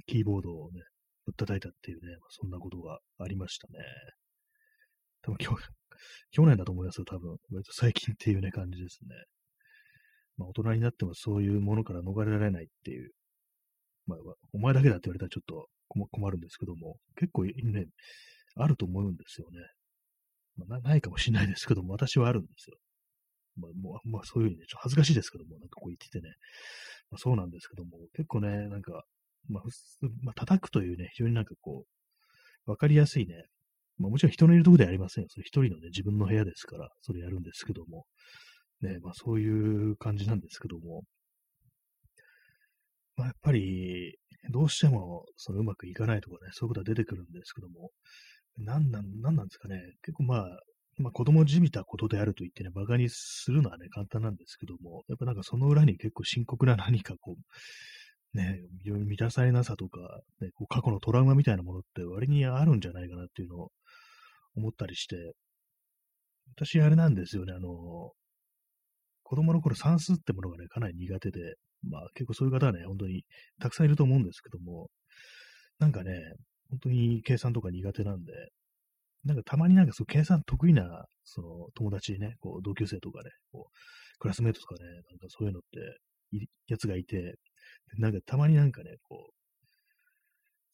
[0.06, 0.80] キーボードをね、
[1.26, 3.78] ぶったたいたっていうね、まあ、そんなことがありましたね。
[5.24, 5.50] 多分去
[6.32, 7.36] 去年だと思いますよ、多分。
[7.50, 9.14] 割と最近っていうね、感じですね。
[10.36, 13.12] まあ、大人になってもそういうものから逃れられないっていう。
[14.06, 14.18] まあ、
[14.52, 17.86] お前だけだって言われたらちょっと困るんですけども、結構ね、
[18.56, 19.58] あると思うんですよね。
[20.56, 22.76] まあ、ないかもしれないですけども、私はあるんですよ。
[23.56, 26.34] まあ、もう、まあ、そういうふうにね、ちょっと恥ずかしいですけども、なんかこう言っててね。
[27.10, 29.04] まあ、そうなんですけども、結構ね、なんか、
[29.48, 29.62] まあ、
[30.22, 31.84] まあ、叩くというね、非常になんかこ
[32.66, 33.46] う、わかりやすいね、
[33.98, 35.28] まあ、もちろん人のいるところではありませんよ。
[35.30, 38.04] それ一人のね、自分の部屋ですから、それやるんですけども、
[38.80, 39.48] ね、まあそうい
[39.90, 41.02] う感じなんですけども、
[43.16, 44.16] まあやっぱり、
[44.50, 47.90] どうしても、そのうまくいかないとかね、そういうことは出てくるんですけども、
[48.58, 50.58] なんなん、なんなんですかね、結構まあ、
[50.98, 60.00] まあ子供じみたことであると言ってね、馬鹿にするのはね、簡単なんですけども、やっぱなんかその裏に結構深刻な何かこう、ね、満たされなさとか、
[60.40, 63.70] ね、こう過去のトラウマみたいなものって割にあるんじゃないかなっていうのを
[64.56, 65.16] 思ったりして、
[66.56, 68.12] 私あれなんですよね、あの、
[69.22, 71.54] 子供の頃算数ってものがね、かなり苦手で、
[71.88, 73.24] まあ結構そういう方はね、本当に
[73.60, 74.88] たくさんいると思うんですけども、
[75.78, 76.12] なんかね、
[76.70, 78.32] 本当に計算とか苦手なんで、
[79.24, 85.98] なんかたまになんかそう計算得意な、その友達ね、こう同級生とかね、こうクラスメートとかね、なんかそういうのって、
[86.66, 87.36] やつがいて、
[87.98, 89.33] なんかたまになんかね、こ、う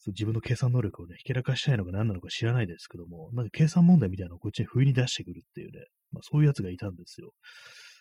[0.06, 7.32] 自分の計算能力をね、ひけらかしたいのか何なのか知らないですけども、なんか計算問題みたいなのをこっちに不意に出してくるっていうね、まあそういうやつがいたんですよ。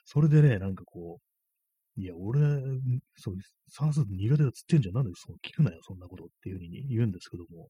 [0.06, 2.40] それでね、なんかこう、いや、俺、
[3.18, 3.36] そう、
[3.68, 4.96] 算数苦手だっつってんじゃん。
[4.96, 7.68] なんでそう聞くなよ、そんなことっていうふうに言うんですけども。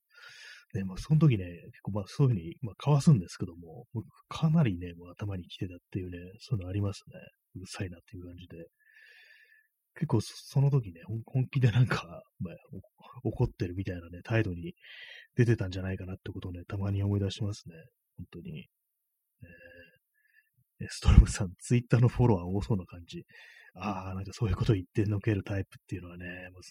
[0.75, 3.87] ね、まあ、その時ね、結構まあそういうふうに、まあ、かわすんですけども、
[4.27, 7.19] かなりね、もう頭に来てたっていうね、そういうのありますね。
[7.55, 8.67] うるさいなっていう感じで。
[9.99, 12.55] 結構その時ね、本気でなんか、まあ、
[13.23, 14.73] 怒ってるみたいなね、態度に
[15.35, 17.75] 出てたんじゃないかなってことをね、たまに思い出しますね。
[18.17, 18.67] 本当に。
[20.81, 23.25] えー、ストロムさん、ツイッターのフォロワー多そうな感じ。
[23.75, 26.61] ああ、なんかそういうこと言ってのけるタイプっていうのはね、もう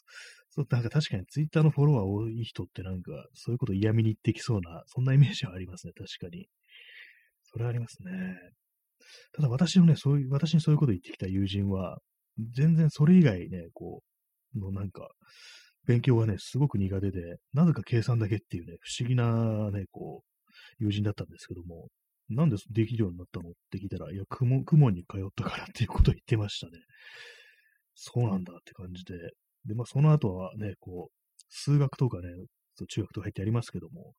[0.49, 6.47] そうなんか確かにツイッターのフォロワー多い人ってなんか、そういうこと嫌味に言ってきそうな、そんなイメージはありますね、確かに。
[7.45, 8.13] それはありますね。
[9.33, 11.99] ただ私のね、そういう、私にそういうこと言ってきた友人は、
[12.39, 14.03] 全然それ以外ね、こ
[14.55, 15.09] う、のなんか、
[15.87, 21.89] 勉強がね、すごく苦手で、なぜか計算だけっていうね、不思議なね、こう、友人だったんですけども、
[22.29, 26.73] なんでできるようになったのって聞いたら、いや、雲、雲に通ったからっていうことを言ってましたね。
[27.95, 29.15] そうなんだって感じで、
[29.65, 32.29] で、まあ、その後はね、こう、数学とかね、
[32.87, 34.13] 中学とか入ってやりますけども、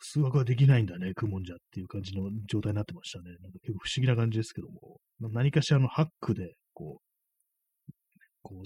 [0.00, 3.24] 数学はできないんだね、クモンじゃっていう感じの状態になってましたね。
[3.42, 7.09] なんか結構不思議な感じですけども、何かしらのハックで、こう、
[8.42, 8.64] こう、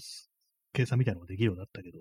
[0.73, 2.01] 計算みたいなのができるようになったけど、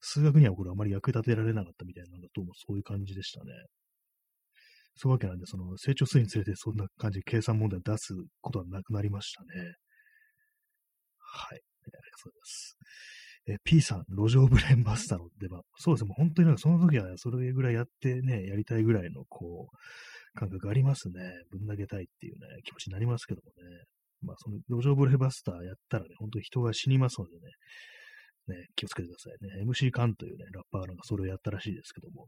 [0.00, 3.50] 数学にはこれあまり役立てられなかったみたいなのがどうもそういう感じでしたね。
[4.96, 9.48] そういうわけなんで、その成長するにつれてそんな感じで計算問題を出すことはなくなりましたね。
[11.18, 11.58] はい。
[11.58, 12.76] ありがとうございます。
[13.46, 15.60] え P さん、路上ブレンバスターの出番。
[15.76, 16.08] そうですね。
[16.08, 21.20] もう本当になんかその時はそれぐらいやってね、やりたいぐらいのこう、感覚ありますね。
[21.50, 23.84] ぶん投げたいっていうね、気持ちになりますけどもね。
[24.24, 27.40] まあ、その路上ブレバスターやったらね、本当に人が死にますのでね、
[28.48, 29.64] ね、気をつけてくださいね。
[29.64, 32.26] MC カンというね、ラッパーなんかそれをやったらしいですけども、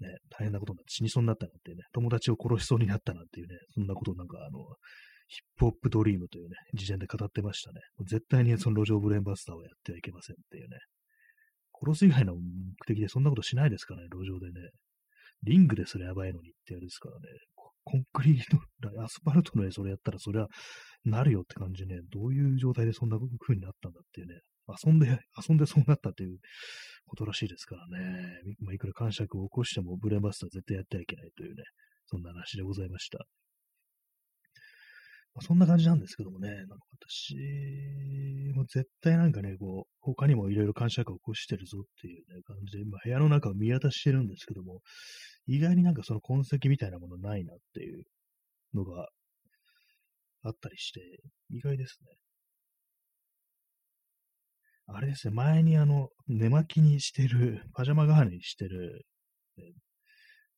[0.00, 4.58] ね、大変なことになって死にそうになったなんてね、友達を殺しそうになったなんていうね、そんなことなんかあの、
[5.28, 7.80] ヒップホップドリームというね、事前で語ってましたね。
[8.06, 10.78] 絶対にその路上ブレーンバスターをやってはいけませんっていうね。
[11.80, 12.40] 殺す以外の目
[12.86, 14.68] 的でそんなことしないですからね、路上でね。
[15.44, 17.20] リングですらやばいのにってやるですからね。
[17.88, 20.46] コンクリート、アスファルトの絵それやったらそりゃ
[21.06, 24.40] なるよって感じでね、どういう状態でそんな風になったんだっていうね、
[24.84, 25.06] 遊んで、
[25.48, 26.36] 遊んでそうなったっていう
[27.06, 28.42] ことらしいですからね。
[28.60, 31.62] まあ、いくら感触を起こしてもブレーンバスター絶対やってはいけないというね、
[32.08, 33.20] そんな話でございました。
[35.34, 37.36] まあ、そんな感じなんですけどもね、なんか私
[38.54, 44.80] も絶対なんかね、こう、他にもいろいろ感触を起こしてるぞっていうね、感じで、今部屋の中を見渡してるんですけども、
[45.48, 48.04] 意外になんかその痕跡みたいなものないなっていう
[48.74, 49.08] のが
[50.42, 51.00] あったりして、
[51.50, 52.16] 意外ですね。
[54.86, 59.06] あれですね、前にあの、寝巻きにしてる、 パジャマ代わりにしてる、
[59.56, 59.72] ね、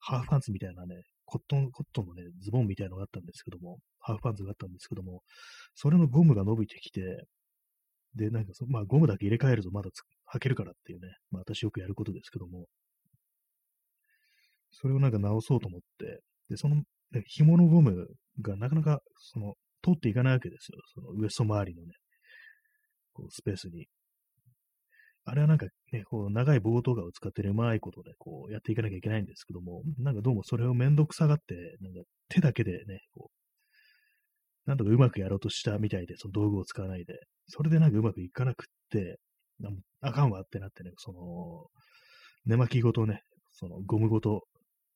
[0.01, 5.22] ハーフパンツみたいなね、コットン、コットンのね、ズボンみたいなのがあったんですけども、ハーフパンツがあったんですけども、
[5.74, 7.26] それのゴムが伸びてきて、
[8.14, 9.91] で、なんかそ、まあ、ゴムだけ入れ替えるとまだ
[10.34, 12.66] 履けるからっていうね、まあ、私よくやることですけども、
[14.71, 16.83] それをなんか直そうと思って、で、その、
[17.27, 18.07] 紐のゴム
[18.41, 20.79] がなかなか、その、通っていかないわけですよ。
[20.95, 21.95] そのウエスト周りのね、
[23.12, 23.87] こうスペースに。
[25.25, 39.18] あれはなんかね、こう長い棒とかを使ってうまいことでこうやっていかなきゃいけないんですけども、なんかどうもそれをめんどくさがって、なんか手だけでね、こう、なんとかうまくやろうとしたみたいで、その道具を使わないで、それでなんかうまくいかなくって、
[40.01, 41.66] あかんわってなってね、その、
[42.47, 44.43] 寝巻きごとね、そのゴムごと、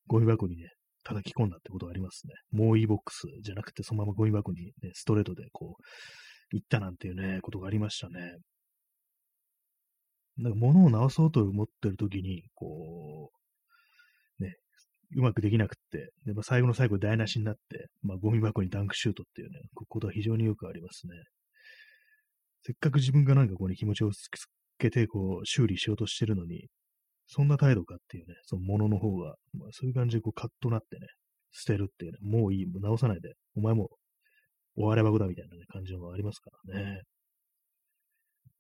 [0.06, 0.70] ゴミ箱にね、
[1.04, 2.34] 叩き込んだってことがありますね。
[2.50, 5.82] もういいボックスじゃなくて、そのままゴミ箱にね、ストレートでこう、
[6.52, 8.36] 行ったなんていうね、ことがありましたね。
[10.36, 13.30] なんか物を直そうと思ってる時に、こ
[14.40, 14.56] う、ね、
[15.16, 21.14] うまくできなくって、でまあ、最後の最後台無しになって、まあ、ゴミ箱にダンクシュートっていうね、ことは非常によくありますね。
[22.62, 24.28] せっかく自分がなんかここに気持ちをつ
[24.78, 26.68] けて、こう、修理しようとしてるのに、
[27.26, 31.06] そんな態度かっていうね、そのものの方が、まあ、そういう感じでこうカッとなってね、
[31.52, 33.88] 捨てるっていうね、もういい、もう直さないで、お前も
[34.76, 37.02] 終わればぐだみたいな、ね、感じのありますからね。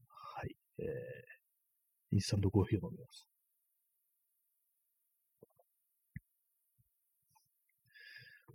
[0.08, 0.54] はい。
[0.78, 0.86] えー、
[2.12, 3.28] インスタントコーヒーを飲みます。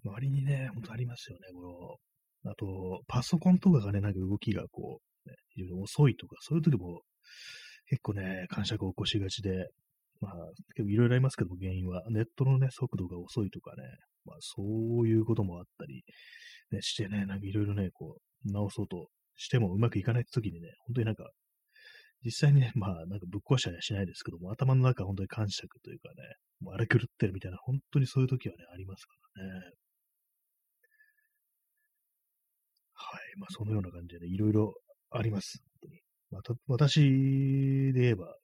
[0.06, 2.00] 周りにね、ほんとありますよね、こ
[2.44, 7.02] の、あと、パソコンとかがね、なんか動きがこう、ね、非常に遅いとか、そういう時も
[7.88, 9.68] 結構ね、感触を起こしがちで、
[10.22, 10.34] まあ、
[10.76, 12.04] 結構いろいろありますけども、原因は。
[12.10, 13.84] ネットのね、速度が遅いとかね、
[14.26, 16.04] まあ、そういうこともあったり、
[16.72, 21.30] ね、してね、なんかいろいろね、こう、直そうとしてもうまくいかない時にね、本当になんか
[22.26, 26.16] 実際にね、まあ、なんかぶっ壊したりはしないですけども、頭の中本当に感触というかね、
[26.60, 29.52] もう荒れ狂ってるみたいな、本当にそういう時はね、ありますからね。
[32.94, 33.40] はい。
[33.40, 34.74] まあ、そのような感じでね、いろいろ
[35.12, 35.64] あります。
[35.82, 36.02] 本当に
[36.32, 37.00] まあ、私
[37.94, 38.36] で言えば、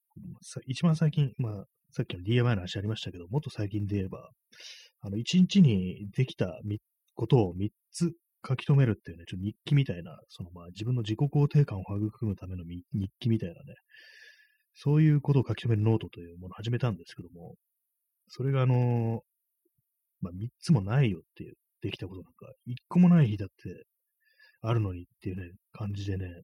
[0.65, 4.29] 一番最近、まあ、さっきの DIY の話ありましたけど、もっと最近で言えば、
[5.01, 6.59] あの、一日にできた
[7.15, 8.11] ことを3つ
[8.47, 12.83] 書き留めるっていうね、ちょっと日記みたいな、そのまあ自分の自己肯定感を育むための日
[13.19, 13.59] 記みたいなね、
[14.75, 17.55] そういうことを書き留めるノートというものを始めたんですけども、
[18.27, 19.21] それがあの、
[20.21, 23.85] まあ3つもないよっていう、できたことなんか、1個もない日だって
[24.61, 26.41] あるのにっていうね、感じでね、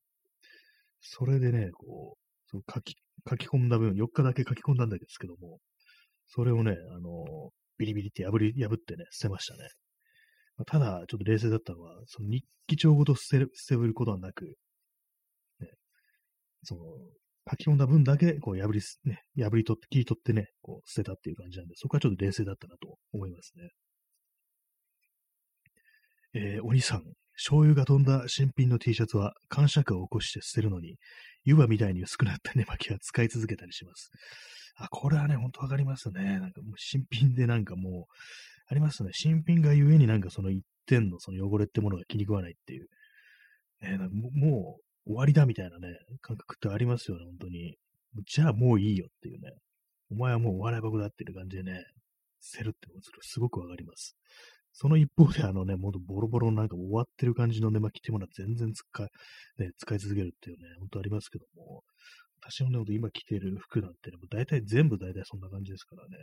[1.02, 2.21] それでね、こう、
[2.52, 2.96] その書き、
[3.30, 5.60] 書き込んだ分、4日だけ書き込んだんですけども、
[6.28, 9.70] それをね、あの、ビリビリって破り、破ってね、捨てましたね。
[10.58, 14.46] まあただ、ちょっと冷静だったのは、その日記帳ごと捨てる、捨てることはなく、
[15.60, 15.70] ね、
[16.64, 16.82] その、
[17.50, 23.70] 書き込んだ分だけ、こう、破り、ね、破り取って、切り取ってね、こう、捨てたっていう感じなんで、そこはちょっと冷静だったなと思いますね。
[26.34, 27.04] えー、お兄さん、
[27.36, 30.98] 醤油が飛んだ新品の T シャツは感触を起こして捨てるのに、
[31.44, 34.12] 湯葉みたいに薄くなった寝巻きは使い続けたりします。
[34.76, 36.40] あ、これはね、ほんとわかりますね。
[36.40, 38.14] なんかもう新品でなんかもう、
[38.68, 39.12] ありますね。
[39.14, 42.88] 新品がゆえになんかその一点のその汚れってものが気に食わないっていう。
[43.84, 47.76] えー、なんかもう終わりだみたいなね、感覚ってありますよね、本当に。
[48.26, 49.52] じゃあもういいよっていうね。
[50.12, 51.84] お前はもうお笑い箱だっていう感じでね、
[52.40, 52.88] 捨てるって
[53.22, 54.16] すごくわかります。
[54.74, 59.08] その一方で、あのね、もっとボロボロなんか終わってる感じの寝巻きってものは全然使い、
[59.58, 61.84] ね、使い続けるっていうね、本当ありますけども、
[62.42, 66.18] 私のね、今着てる服なんてね、もう大体全部大体そんな感じですからね、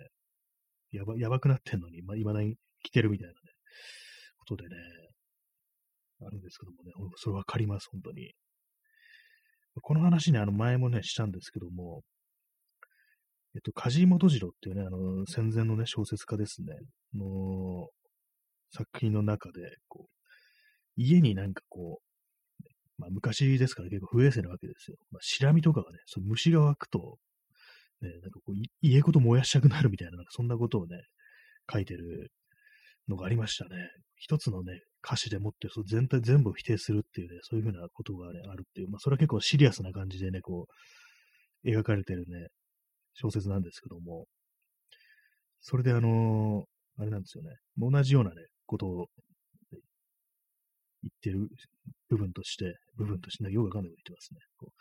[0.92, 3.36] やば、やばくなってんのに、まあ、未だに着てるみたいなね、
[4.38, 4.76] ことでね、
[6.20, 8.32] あるんですけどもね、それわかります、本当に。
[9.80, 12.02] この話ね、あの前もね、したんですけども、
[13.54, 16.74] えっと、梶本次郎っていうね、あの、戦前のね、小説家ですね、
[17.14, 17.88] の
[18.70, 20.12] 作品の中で、こう、
[20.96, 22.64] 家になんかこう、
[22.98, 24.96] まあ昔ですから結構不衛生なわけですよ。
[25.10, 27.18] まあ、シラミとかがね、その虫が湧くと、
[28.02, 31.00] ね、なんかこう、家ごと燃やしたくなるみたいな、なんかそんなことをね、
[31.72, 32.32] 書いてる
[33.08, 33.88] のがありましたね。
[34.16, 40.66] 一つのね、歌詞でもって、そ全体全部を否定するっていうね、そういうふうなことがね、あるっていう、まあそれは結構シリアスな感じでね、こ
[41.64, 42.48] う、描かれてるね、
[43.14, 44.26] 小説なんですけども、
[45.60, 48.36] それであのー、あれなんですよね、同じようなね、
[48.68, 49.06] ことを
[51.02, 51.48] 言ってる
[52.08, 54.40] 部分として、部分として、よくわかんないこと言ってますね。
[54.58, 54.72] こう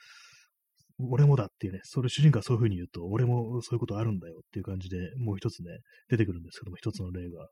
[0.99, 5.69] 俺もだっていうね、それ主人公はそういうふうに言うと、俺もそういうことあるんだよっていう感じで、もう一つね、
[6.09, 7.47] 出てくるんですけども、一つの例が。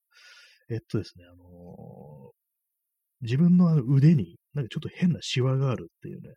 [0.72, 2.32] えっとですね、あのー、
[3.22, 6.34] 自分の腕に、なんかちょっと変なシワがあるっていうね、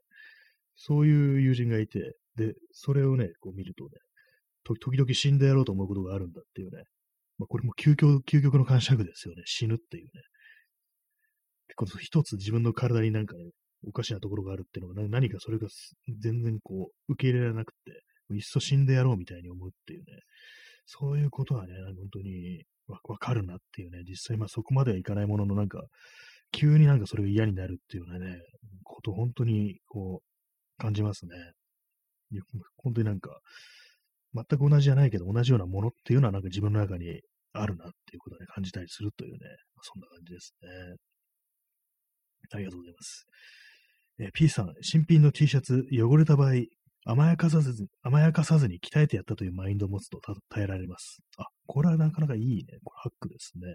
[0.77, 3.91] そういう友人がいて、で、それをね、こう見るとね、
[4.65, 6.85] 時々死んでやろうと思うことがあるんだっていうね、
[7.39, 9.43] まあ、これも究極、究極の感触ですよね。
[9.47, 10.11] 死ぬっていうね。
[11.69, 13.51] 結構一つ自分の体になんかね、
[13.87, 15.69] おかしなところがあるっていうのが何かそれが
[16.09, 18.03] 全然こう受け入れられなくて、
[18.35, 20.07] いっそ死んでやろうみたいに思うっていうね、
[20.87, 25.85] そういうことはね、本当にわかるなっていうね、実際まあそこまではいかないもののなんか、
[26.51, 28.39] 急になんかそれが嫌になるっていうようなね、
[28.83, 31.37] こと本当にこう感じますね。
[32.77, 33.39] 本当になんか、
[34.35, 37.21] 全く同じじゃないけど、同じようなものっていうのはなんか自分の中に
[37.53, 39.39] あるなっていうことをね、感じたりするというね、
[39.83, 40.69] そんな感じですね。
[42.53, 43.27] ありがとうございます。
[44.21, 46.53] え、P さん、新品の T シャツ、汚れた場合、
[47.05, 50.21] 甘やかさずに、甘やかさずに鍛えてやったというマインドを持つと
[50.51, 51.21] 耐えられます。
[51.39, 52.79] あ、これはなかなかいいね。
[52.85, 53.75] これハックですね。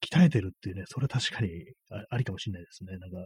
[0.00, 1.50] 鍛えてるっていうね、それ確かに
[2.10, 2.96] ありかもしれないですね。
[2.98, 3.16] なんか、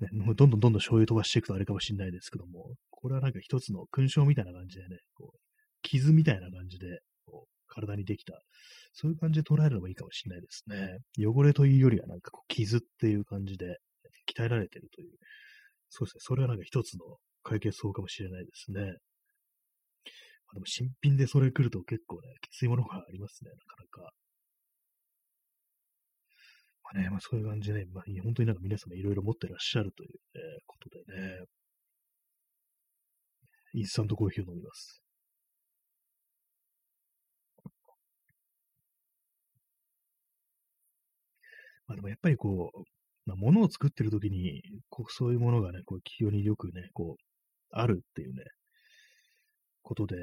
[0.00, 5.38] ね、もうどんどんどんどん醤油飛ばしていくとあれかもしれないですけども、これはなんか一つの勲章みたいな感じでね、こう
[5.82, 8.38] 傷みたいな感じで、こう体にできた、
[8.92, 10.98] そういう感じで捉えればいいかもしれないですね。
[11.18, 13.78] 汚れというよりはなんかこう傷っていう感じで
[14.34, 15.10] 鍛えられてるという、
[15.88, 18.80] そうですね、それはなんか一つの解決法かもしれないですね。
[18.80, 18.90] ま
[20.52, 24.12] あ、でも新品でそれ来ると結構ね、きついものがありますね、なかなか。
[26.92, 31.44] まあね、まあそういう感じでね、まあ本当になんか皆様いろいろ持ってらっしゃるという、ね、ことでね、
[33.74, 35.02] インスタントコーヒーを飲みます。
[41.88, 42.82] まあでもやっぱりこう、
[43.26, 47.22] まあ、物を作ってる時に、こう、そういうものがね、こう、非常によくね、こう、
[47.72, 48.44] あるっていうね、
[49.82, 50.16] ことで、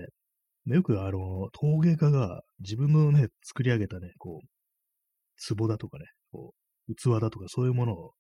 [0.66, 6.53] よくあの、陶芸家が自分のね、作り上げたね、こう、壺だとかね、こ
[6.89, 8.13] う、器だとかそういうものを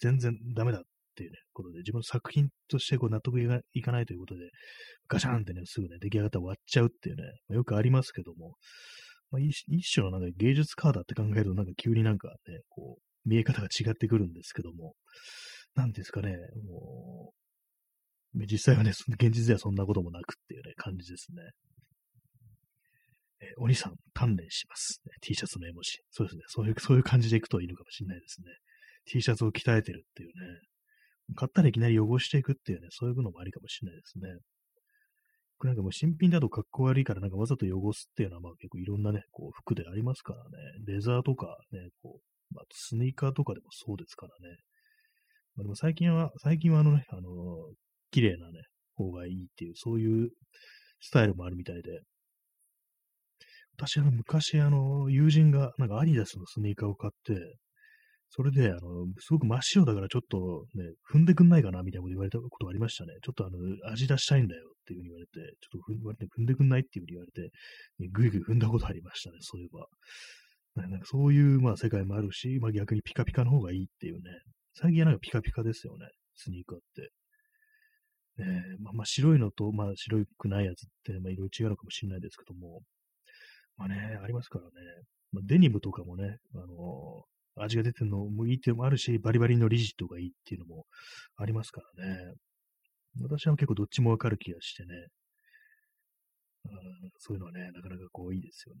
[0.00, 0.82] 全然ダメだっ
[1.14, 4.50] ていうね、ことで、自分の作品としてこう納得いかないということで、
[5.08, 8.56] ガシャンってね、すぐね、出来上がったら割っちゃうっていうね、まあ、よくありますけども、
[9.30, 14.94] まあ、一種のなんか芸術家だって考えると、なんか急になんかね、こう、見え方が違ってくるんですけども、
[15.74, 16.36] なんですかね、
[16.66, 17.32] も
[18.34, 21.42] う、実際はね、現実ではそんなこともなくっていうね、感じですね。
[23.42, 25.12] えお兄さん、鍛錬します、ね。
[25.20, 25.98] T シャツの絵文字。
[26.10, 26.42] そうですね。
[26.46, 28.46] そういう、 そういう感じでいくといいのかもしれないですね。
[29.06, 30.60] T シャツを鍛えてるっていうね。
[31.34, 34.28] 買ったらいきなり汚していくっていうね、そういうのもありかもしれないですね。
[35.58, 40.50] これなんかもう新品だと格好悪いからなんかわざと汚すっていうのはまあ結構いろんなね、こう服でありますからね。
[40.84, 44.56] レザーとかね、こう、まあ、スニーカーとかでもそうですからね。
[45.54, 47.74] まあ、でも最近は、最近はあのね、あのー、
[48.10, 48.62] 綺麗なね、
[48.94, 50.30] 方がいいっていう、そういう
[51.00, 52.00] スタイルもあるみたいで。
[53.76, 57.56] 私は昔あの、友人がなんかアディダスのスニーカーを買って、
[58.34, 58.80] それで、あの、
[59.18, 63.12] すごく真っ白だからちょっとね、踏んでくんないかなみたいなこと言われたことがありましたね。
[63.22, 63.58] ちょっとあの、
[63.92, 67.50] 味出したいんだよっていうふうに言われて、ちょっと踏ん踏んでくんないっていうふうに言われて、
[68.10, 69.86] ぐいぐい踏んだことありましたね、そういえば。
[70.74, 74.20] なんかそういうまあ世界もあるし、まあ逆にピカピカの方がいいっていうね。
[74.74, 76.06] 最近はなんかピカピカですよね。
[76.34, 77.10] スニーカーって。
[78.42, 82.80] ねまあ、まあ白いのと、まあ白くないやつって、まあいろいろ違うのかもしれないですけども。
[83.82, 84.70] まあね、ありますからね。
[85.32, 90.86] まあ、デニムとかもね、あのー、味が出てるのもいいっていうのもあるし、バリバリのリジットがいいっていうのも
[91.36, 92.34] ありますからね。
[93.20, 94.94] 私は結構どっちもわかる気がしてね。
[96.64, 98.80] うん、そういうのはね、なかなかこういいですよね。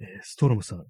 [0.00, 0.84] えー、ストロムさん。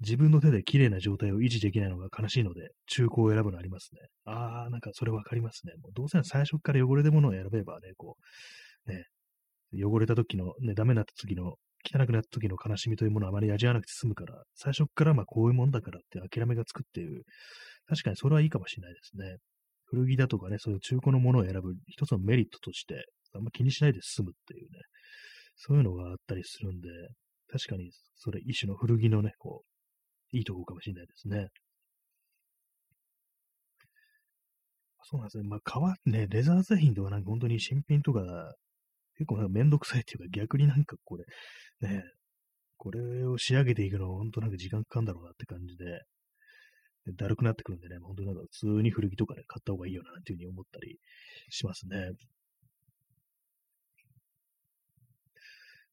[0.00, 4.00] 自分の手で綺麗な状態を維持できないのが悲しいので、中古を選ぶのありますね。
[4.26, 5.72] ああ、なんかそれわかりますね。
[5.80, 8.18] もうどうせ最初から汚れたものを選べばね、こ
[8.86, 9.06] う、ね、
[9.72, 11.54] 汚れた時の、ね、ダメになった時の、
[11.86, 17.22] 汚くなった時の悲しみというものをあまり味わわなくて済むから、最初からまあこういうもんだからって諦めがつくっていう、
[17.88, 19.36] 確かにそれはいいかもしれないですね。
[19.84, 24.68] 古着だとかね、そういう中古のものを選ぶ一つのメリットとして、あんま気にしないで済むっていうね、
[25.54, 26.88] そういうのがあったりするんで、
[27.48, 29.62] 確かに、それ一種の古着のね、こ
[30.32, 31.48] う、いいとこかもしれないですね。
[35.08, 35.44] そうなんですね。
[35.44, 38.20] まあ、革、ね、レザー製品とかなんか本当に新品とか、
[39.18, 41.24] 結構なんかめんどくさいっていうか逆になんかこれ、
[41.88, 42.02] ね、
[42.76, 45.84] これを仕上げていくのは本当なんか時間かかるんだろうなって感じで、
[47.06, 50.98] でだるくなってくるんでね、本当になんか普通に古着とかね、買った方がいいよなっていうふうに思ったり
[51.50, 52.10] しますね。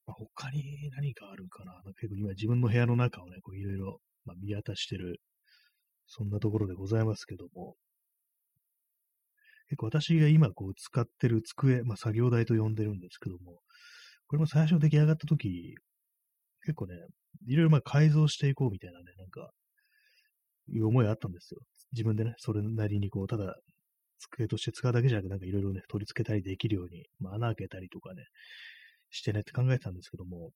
[0.06, 1.82] まあ、他に何かあるかな。
[2.00, 4.00] 結構今自分の部屋の中をね、こういろいろ、
[4.42, 5.22] 見渡してる、
[6.08, 7.76] そんなところでございますけども、
[9.74, 13.60] 結構私が今こう使ってる机、まあ、作業台と呼んでるんですけども、
[14.28, 15.74] これも最初出来上がった時、
[16.64, 16.94] 結構ね、
[17.48, 19.50] いろいろまあ改造していこうみたいなね、なんか、
[20.70, 21.60] いう思いあったんですよ。
[21.92, 23.56] 自分でね、それなりにこう、ただ、
[24.20, 28.26] 机として使うだけじゃなく、なんかいろいろね、取り付けたりできるように、まあ、穴開けたりとかね、
[29.10, 30.52] してねって考えてたんですけども、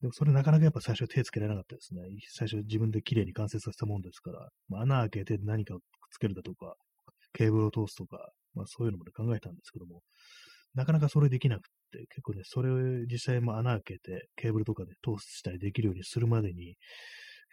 [0.00, 2.02] でもそれなかなかやっぱ最初手つけられなかったですね。
[2.30, 6.74] 最初自分で綺麗に完成させたもんですから、まあ、穴開けて何かをくっつけるだとか、
[7.42, 10.02] ケーブルを通すとか、まあそういうのも、ね、考えたんですけども、
[10.74, 12.76] なかなかそれできなくて、結構ね、それを
[13.06, 16.76] 実際も穴開けて、ケーブルとかで通したりできるようにするまでに、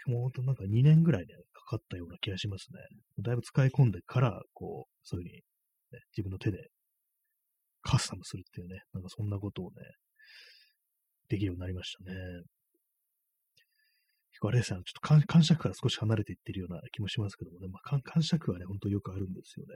[0.08, 2.80] もうほんとなんか2年ぐらいね、かかったような気がしますね。
[3.24, 5.36] だいぶ使い込んでから、こう、そういうふうに、
[5.92, 6.70] ね、自分の手で
[7.82, 9.74] カスタムするっていうね、なんかそんなことをね、
[11.30, 12.16] できるようになりましたね。
[14.40, 19.74] 結構あれですね、ちょっと感触から少し離れていってるような気もしますけどもね、まあ、感触はね、ほんとよくあるんですよね。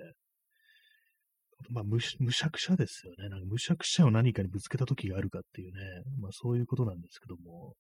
[1.70, 3.28] まあ、むしゃくしゃですよね。
[3.28, 5.80] なんかむしゃくしゃを何かにぶつけた時があるかっていうね、
[6.22, 7.74] まあそういうことなんですけども、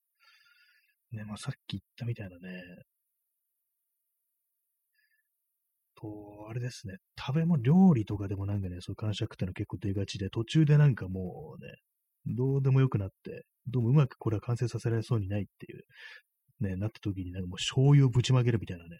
[1.13, 2.61] ね、まあさっき言ったみたいなね、
[5.95, 11.73] と、あれですね、食べ物、料理とかでもなんかね、そういう感触ってのは結構出がちで、途中でなんかもうね、
[12.25, 15.83] どうでもよくなって、どうもうまくこれは完成させられそうにないっていう、
[16.63, 18.99] ね、なった時になんかもう醤油をぶちまけるみたいなね、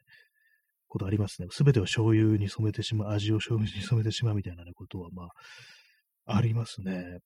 [0.88, 1.48] ことありますね。
[1.50, 5.24] すべてを醤油に染めてしまう、味を醤油に染めてしまうみたいな、ね、ことは、ま
[6.28, 7.18] あ、ありますね。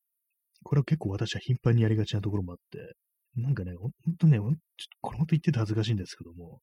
[0.64, 2.96] これは結構私は頻繁にやりがちなところもあって、
[3.36, 4.56] なんかね、ほんとね、ちょっと
[5.02, 6.62] これほんと言ってて恥ずかしいんですけども、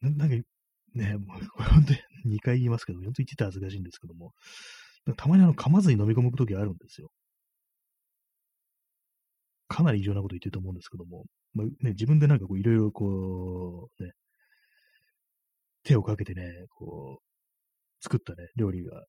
[0.00, 0.36] ななんか
[0.94, 1.92] ね、もうこれほんと
[2.26, 4.32] 2回言いますけど、ほんと言ってて恥ずかしいんですけども、
[5.16, 7.10] たまにあの噛まずに飲み込む時あるんですよ。
[9.76, 14.12] かなり異常なこと言ってると思うんですけども、まあね、自分でなんかこういろいろこう、ね、
[15.84, 19.04] 手をかけてね、こう、作ったね、料理が、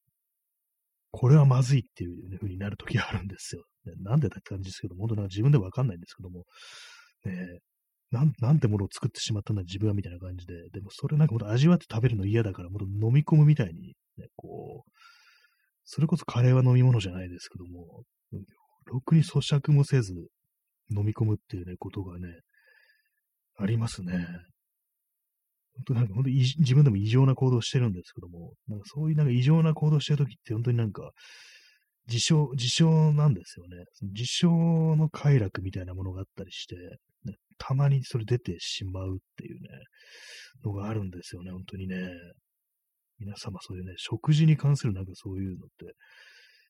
[1.12, 3.64] これはまずいっていう風になる時があるんですよ。
[3.86, 6.44] ね、なんでだって感じですけども、本当なんか自分でわかんないんですけども、
[7.24, 7.60] ね、
[8.12, 14.92] なん、なんてものを作ってしまったんだ自分はみたいな感じで、でもそれなんかもっと味わって食べるの嫌だから、もっと飲み込むみたいに、ね、こう、
[15.86, 18.04] それこそカレーは飲み物じゃないですけども、
[18.84, 20.14] ろくに咀嚼もせず、
[20.96, 22.28] 飲み込むっていうね、ことがね、
[23.58, 24.28] ありますね。
[25.78, 31.12] 本当なんか本当に自分でも異常な行動してるんですけども、なんかそういうなんか異常な行動してるときって本当になんか、
[32.08, 33.84] 自傷、自傷なんですよね。
[34.02, 36.76] 自傷の快楽みたいなものがあったりして、
[37.26, 39.70] ね、たまにそれ出てしまうっていうね、
[40.64, 42.10] のがあるんですよね、本当にね。
[43.20, 45.94] 皆様そういうね、食事に関するなんかそういうのって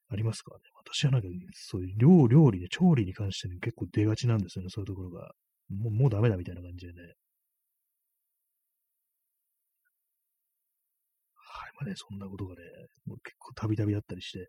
[0.10, 0.62] ありますかね。
[0.76, 5.32] 私はなんか、そういう料料理で、調理に関して、ね、結構出がちなんですよね、そういうところが。
[5.70, 7.00] もう、もうダメだみたいな感じでね。
[11.36, 12.62] はい、まあね、そんなことがね、
[13.06, 14.48] もう結構たびたびあったりして、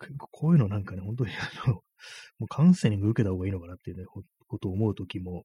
[0.00, 1.82] 結構こういうのなんかね、本当にあの、も
[2.42, 4.22] うカウンセリング受けた方がいいのかなっていうね、こ
[4.58, 5.44] とを思うときも、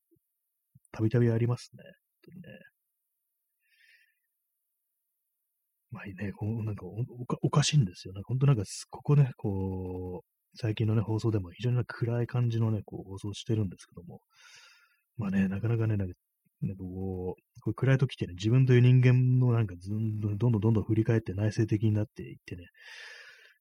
[0.91, 1.83] たびたびありますね。
[1.83, 1.93] 本
[2.25, 2.70] 当にね。
[5.91, 6.85] まあね、こうなんか
[7.41, 8.13] おかしいんですよ。
[8.13, 8.21] ね。
[8.25, 14.21] 本当なんか、ここね、こう、最近のね、放送でも非常に暗い感じのね、こう、放送してるんですけども、
[15.17, 16.13] まあね、なかなかね、なんか、
[16.61, 22.65] なんかこう、こう暗い時ってね、自分という人間のなんかずんどんどんどんどん振り返って内省的になっていってね、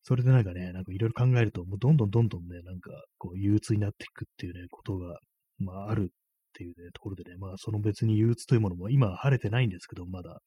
[0.02, 5.18] それでなんかね、なんかいろいろ考えると、もうどんどんどんどんね、なんかこう憂鬱になっていくっていうね、ことが、
[5.58, 10.40] まああるっていうね、ところでね、まあその別に憂鬱というものも今は晴れてないんですけど、まだ、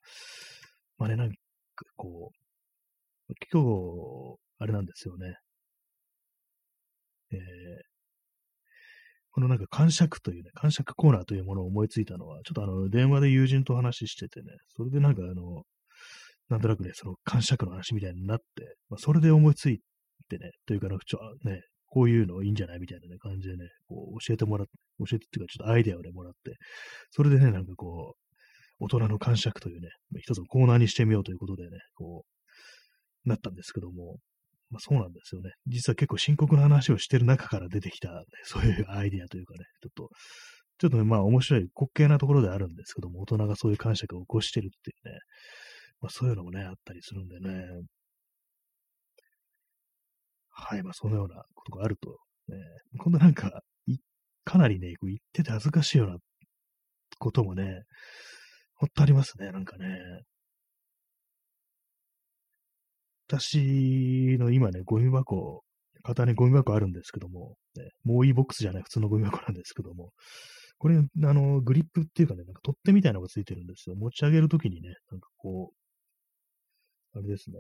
[0.98, 1.36] まあね、なんか
[1.96, 2.32] こ
[3.30, 5.36] う、今日、あれなんですよね。
[7.32, 7.40] えー、
[9.32, 15.64] このなんか感触というね、感触コーナーというものを思いついたのは、ちょっとあの、電話で友人と話しててね、それでなんかあの、
[16.50, 19.80] なんとなくね、その感触の話みたいになって、まあ、それで思いつい
[20.30, 26.56] てね、というか、ちょね、こういうのいいんじゃないみたいな、ね、感じでね、こう教えてもらって、教えてっていうか、ちょっとアイデアをね、もらって、
[27.12, 28.23] それでね、なんかこう、
[28.84, 29.88] 大人の感触というね、
[30.20, 32.26] 一つのコーナーにしてみようということでね、こ
[33.26, 34.18] う、なったんですけども、
[34.70, 35.52] まあそうなんですよね。
[35.68, 40.10] 実は結構深刻な話をしてる中から出てきた、ね、そういうアイディアというかね、ちょっと、
[40.80, 45.20] ちょっとね、まあ面白い滑稽なところであるんですけども、大人がそういう感触を起こしてるっていうね、
[46.02, 47.64] まあそういうのもね、あったりするんでね。
[50.50, 52.18] はい、まあそのようなことがあると、
[52.50, 52.58] ね、
[53.00, 53.62] 今度なんか、
[54.44, 56.18] かなりね、こう言ってて恥ずかしいような
[57.20, 57.84] こともね、
[58.84, 59.88] ほんとありますね、なんかね。
[63.30, 65.64] 私の今ね、ゴミ箱、
[66.04, 70.12] 型にゴミ箱あるんですけども、ね、もういいボックスじゃない普通のゴミ箱なんですけども、
[70.80, 71.02] これ、あ
[71.34, 73.96] の、グリップっていうかね、なんか取っ手みたいなのがついてるんですよ。
[73.96, 75.72] 持ち上げるときにね、なんかこ
[77.16, 77.60] う、あれですね。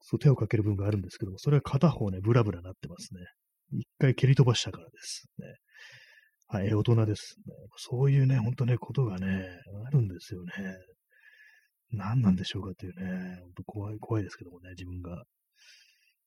[0.00, 3.22] そう手をかける部分があるんですけども、それは片方ね、ブラブラなってますね。
[3.72, 5.24] 一回蹴り飛ばしたからです。
[5.40, 5.46] ね。
[6.50, 7.36] はい、大人です、
[7.76, 9.48] そういうね、ほんとね、ことがね、
[9.86, 10.52] あるんですよね。
[11.92, 15.24] 何なんでしょうかっていうね、ほんと怖い、怖いですけどもね、自分が。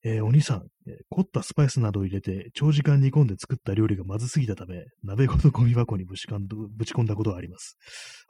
[0.04, 7.78] えー、お兄さん、えー、凝ったスパイスなどを入れて、長時間煮込んで作った料理がまずすぎたため、鍋ごとゴミ箱にぶちぶち込んだことがあります。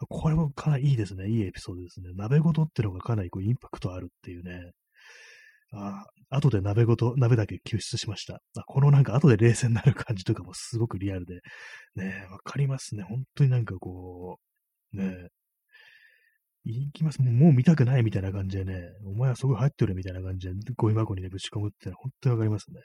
[0.10, 1.30] これもかなりいいですね。
[1.30, 2.10] いいエピソードですね。
[2.16, 4.72] 鍋ごとってのがかなりこうインパクトあるっていうね。
[5.74, 8.42] あ後で鍋ごと、鍋だけ救出しました。
[8.58, 11.42] あこのなんか後で冷静になる感じとかもすごくリアルで、
[11.96, 13.04] ね、わかりますね。
[13.04, 14.38] 本当になんかこ
[14.94, 15.30] う、ね、
[16.64, 17.22] 行きます。
[17.22, 22.80] もう見たくないみたいな感じでね、お前はそこ入ってるみたいな感じで、ゴミ箱にね、ぶち込むってのは本当にわかりますね。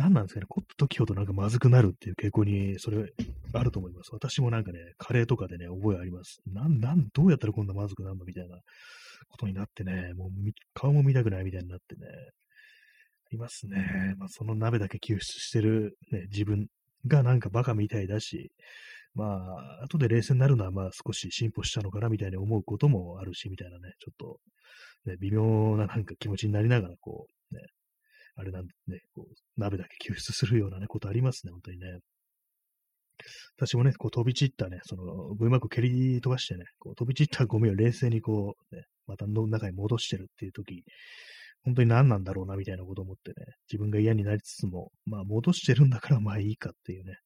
[0.00, 3.12] 何なんですかね、凝った時ほどなんかまずくなるっていう傾向に、それ、
[3.52, 4.10] あると思います。
[4.14, 6.40] 私もなんかね、カレーとかでね、覚えあります。
[6.46, 8.56] なん、なん、どうやったらこんなまずくなるのみたいな
[9.28, 10.30] ことになってね、もう
[10.72, 14.14] 顔も見たくないみたいになってね、ありますね。
[14.16, 16.68] まあ、その鍋だけ救出してる、ね、自分
[17.06, 18.52] がなんかバカみたいだし、
[19.14, 24.40] まあ、後で冷静になるのは、まあ、少し進歩したのかな、みたいに思うこともあるし、みたいなね、ちょっと、
[25.04, 27.60] ね、微妙ななんか気持ちになりながら、こう、ね、
[28.40, 31.98] あれなんでね、こう、鍋だけ救出するようなね、ことありますね、本当にね。
[33.58, 40.84] 私もね、こう飛び散ったね、その、ゴミ箱蹴り飛ばしてね、こう飛び散ったゴミを冷静にこう、ね、またの中に戻してるっていう時、
[41.64, 47.16] 本当に何なんだろうな、みたいなこと思ってね、自分が嫌になりつつも、まあ戻してるんだからまあいいかっていうね、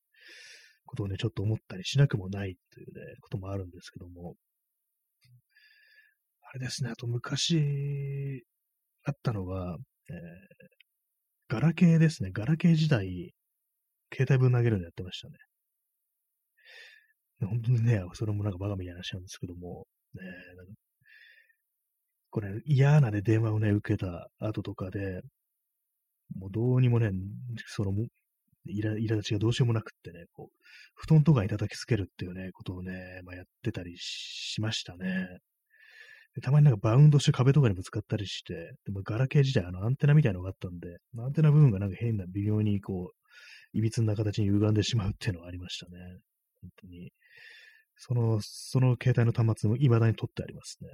[0.84, 4.34] ことをね、ちょっと思ったりしなくもないというね、こともあるんですけども、
[6.50, 8.42] あれですね、あと昔
[9.04, 9.76] あったのが、
[10.10, 10.16] えー、
[11.54, 13.32] ガラケーですね、ガラケー時代、
[14.12, 15.34] 携帯分投げるのやってましたね。
[17.46, 20.20] 本当にね、それもなんかバカみたいな話なんですけども、ね、
[22.30, 25.20] これ嫌なね、電話をね、受けた後とかで、
[26.34, 27.12] もうどうにもね、
[27.68, 27.92] その
[28.66, 30.56] いら、苛立ちがどうしようもなくってね、こう、
[30.96, 35.38] 布団とかに叩きつけるっていうね、ことをね、まあ、やってたりしましたね。
[36.42, 45.98] たまになんかバウンドして壁とかにぶつかったりして、でもガラケー自体あのアンテナみたいなのがあったんで、アンテナ部分がなんか変な微妙にこう、いびつな形に歪んでしまうっていうのはありましたね。
[46.60, 47.12] 本当に。
[47.96, 50.88] その、その携帯の端末も未だに取ってありますね。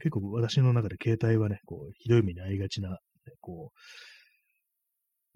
[0.00, 2.96] 結構私の中で携帯はね、こう、ひどい目に遭いがちな、ね、
[3.40, 3.78] こう、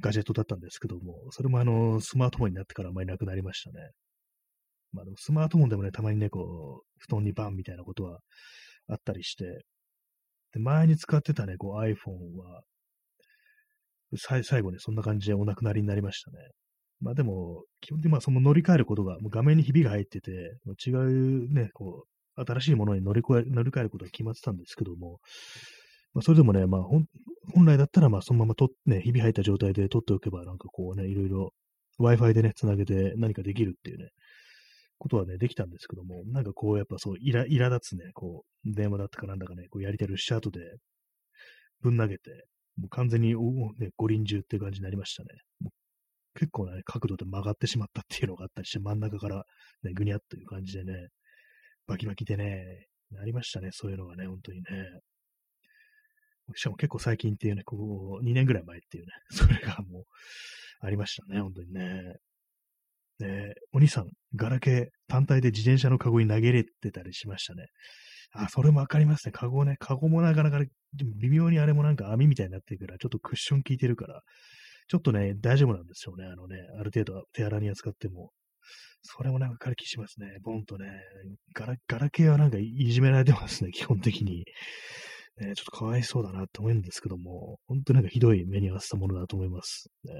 [0.00, 3.90] ガジェットだったんですけども、それもあの、スマートフォンになってからあまりなくなりましたね。
[4.92, 8.20] まあでもスマートフォンでもね、たまにね、こう、布団にバンみたいなことは
[8.88, 9.64] あったりして、
[10.52, 12.62] で、前に使ってたね、こう iPhone は、
[14.16, 16.38] 最後ね、そんな感じでお亡くなりになりましたね。
[17.00, 20.30] まあでも、基本的にまあその乗り換えることが、もう画面にひびが入ってて、
[20.86, 22.04] 違うね、こ
[22.36, 25.20] う、新しいものに乗り換え乗り換えることが決まってたんですけども、
[26.14, 27.06] まあ、それでもね、まあ、本
[27.64, 31.52] 来だったら、まあ、そのままと、ね、ひび入った状態で取っておけば、なんかこうね、いろいろ
[31.98, 34.10] Wi-Fi でね、つなげて何かできるっていうね、
[34.98, 40.60] ことはね、できたんですけども、なんかこう、やっぱそう、いら、苛立つね、こう、電話だったかなんだかね、こうやりたりした後で、
[41.80, 45.28] ぶん投げて、もう完全に、おね、五輪中っていう感じになりましたね。
[46.34, 49.44] 結構ね、角度で曲がってしまったっていうのがあったりして、真ん中から、
[49.82, 51.08] ね、ぐにゃっという感じでね、
[51.86, 54.64] バキバキでね、なりましたね、そういうのがね、本当にね。
[56.54, 60.04] しかも結構最近っていうね、ここ2年ぐらい前っていうね、それがもう
[60.80, 62.16] ありましたね、本当にね。
[63.18, 67.66] で、お兄さん、ガラケー単体で自転車のカゴに投げ入れてたりしましたね。
[68.32, 69.32] あ、それもわかりますね。
[69.32, 69.76] カゴね。
[69.78, 70.62] カゴもなかなか
[70.94, 74.20] 微妙にあれもなんか網みたいになってるから、ちょっとクッション効いてるから、
[74.88, 76.24] ちょっとね、大丈夫なんですよね。
[76.26, 78.30] あのね、ある程度手荒に扱っても。
[79.02, 80.38] それもなんか軽気しますね。
[80.42, 80.86] ボンとね。
[81.54, 84.44] ガラ、ガラケーはなんかいじめられてますね、基本的に。
[85.38, 89.90] ね、ちょっとかわいそうだなって思うんですけども、本当なんかひどい目に遭わせたものだと思います。
[90.04, 90.12] ね、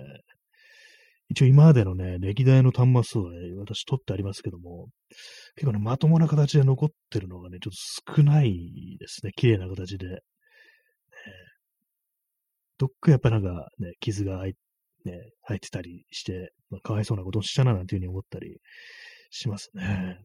[1.29, 4.89] 一応今までのね、歴代の端末をね、私取ってありますけども、
[5.57, 7.73] 結構ね、まともな形で残ってるのがね、ちょっ
[8.15, 9.33] と少ないですね。
[9.35, 10.07] 綺麗な形で。
[10.07, 10.21] ね、
[12.79, 14.55] どっかやっぱなんかね、傷が入,、
[15.05, 15.13] ね、
[15.43, 18.59] 入ってたりして、まあ、かわいそうなことをしたななんていうふうに思ったり
[19.31, 20.21] しますね。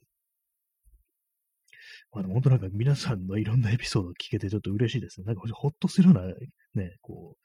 [2.12, 5.26] まあ、本当なんか皆さんのいろんなエピソードを聞けてちょっと嬉しいですね。
[5.26, 6.28] なんかほっとするような
[6.76, 7.42] ね、こう、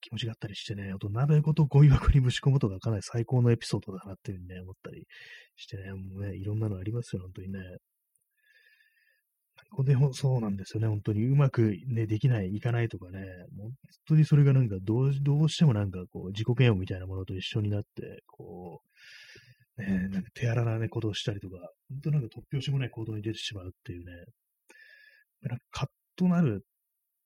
[0.00, 5.06] 気持ちがあったりしてね、あと鍋ごとゴミ箱にぶち込むとかかなり最高のエピソードだなっていうふうにね、思ったり
[5.56, 7.60] してね、もうね、いろんなのありますよ、本当にね。
[9.70, 13.20] これそうなんですよね、本当にうまくね、できない、いかないとかね、
[13.58, 13.72] 本
[14.08, 18.80] 当にそれがなんかどう、どうしてもなんかこう、自己嫌悪みたいなものと一緒になって、こ
[19.78, 21.56] う、ね、なんか手荒なね、ことをしたりとか、
[21.90, 24.12] 本当なんか突拍子もない行動に出てしまうっていうね、
[25.42, 26.64] なんかカッとなる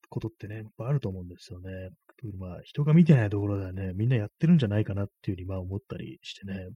[0.09, 1.91] ことってね、やっぱあると思うんですよね。
[2.39, 6.69] まあ、人が見てないところではね、みんなやってるんじゃないかなっていうふうにまあ思ったりしてね。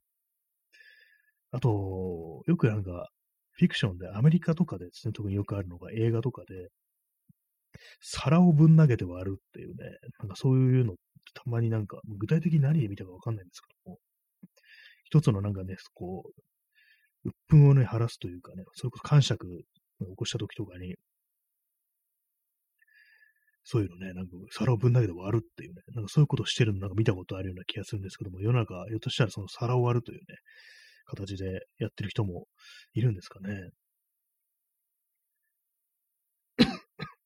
[1.52, 3.08] あと、よくなんか、
[3.52, 6.70] フィクションでアメリカとかでですね、特によくあるのが映画とかで、
[8.00, 9.84] 皿をぶん投げて割るっていうね、
[10.20, 10.94] なんかそういうの
[11.34, 13.98] たまになんか、具体的に何で見たかわかんないんですけども、
[15.04, 16.24] 一つのなんかね、こ
[17.24, 19.46] う、鬱憤をね、晴らすというかね、それこそ感触
[20.00, 20.96] を起こした時とかに、
[23.64, 30.24] そういうのね、なんか皿をぶん投げて割るっていうね、なんかそういうことをしてるのなんか見たことあるような気がするんですけども、世の中、ひょっとしたらその皿を割るというね、
[31.06, 32.46] 形でやってる人も
[32.92, 33.70] いるんですかね。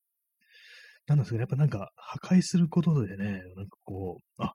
[1.09, 4.55] なんですけど、やっぱなんか破壊することでね、なんかこう、あ、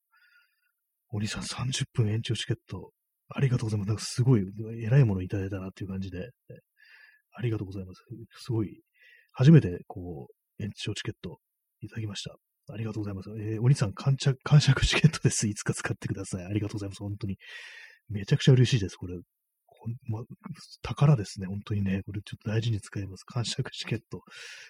[1.10, 2.92] お兄さん30分延長チケット、
[3.30, 3.88] ありがとうございます。
[3.88, 4.44] なんかすごい
[4.84, 6.30] 偉いものいただいたなっていう感じで、
[7.34, 8.04] ありがとうございます。
[8.38, 8.82] すごい、
[9.34, 11.40] 初めてこう、延長チケット
[11.86, 12.36] いただきました。
[12.72, 13.30] ありがとうございます。
[13.32, 15.48] えー、お兄さん、感謝、感謝チケットです。
[15.48, 16.46] いつか使ってください。
[16.46, 17.00] ありがとうございます。
[17.00, 17.38] 本当に。
[18.10, 18.96] めちゃくちゃ嬉しいです。
[18.96, 19.16] これ。
[19.68, 20.24] ほんま、
[20.82, 21.48] 宝ですね。
[21.48, 22.04] 本当にね。
[22.06, 23.26] これちょっと大事に使います。
[23.26, 24.22] 感触チケット。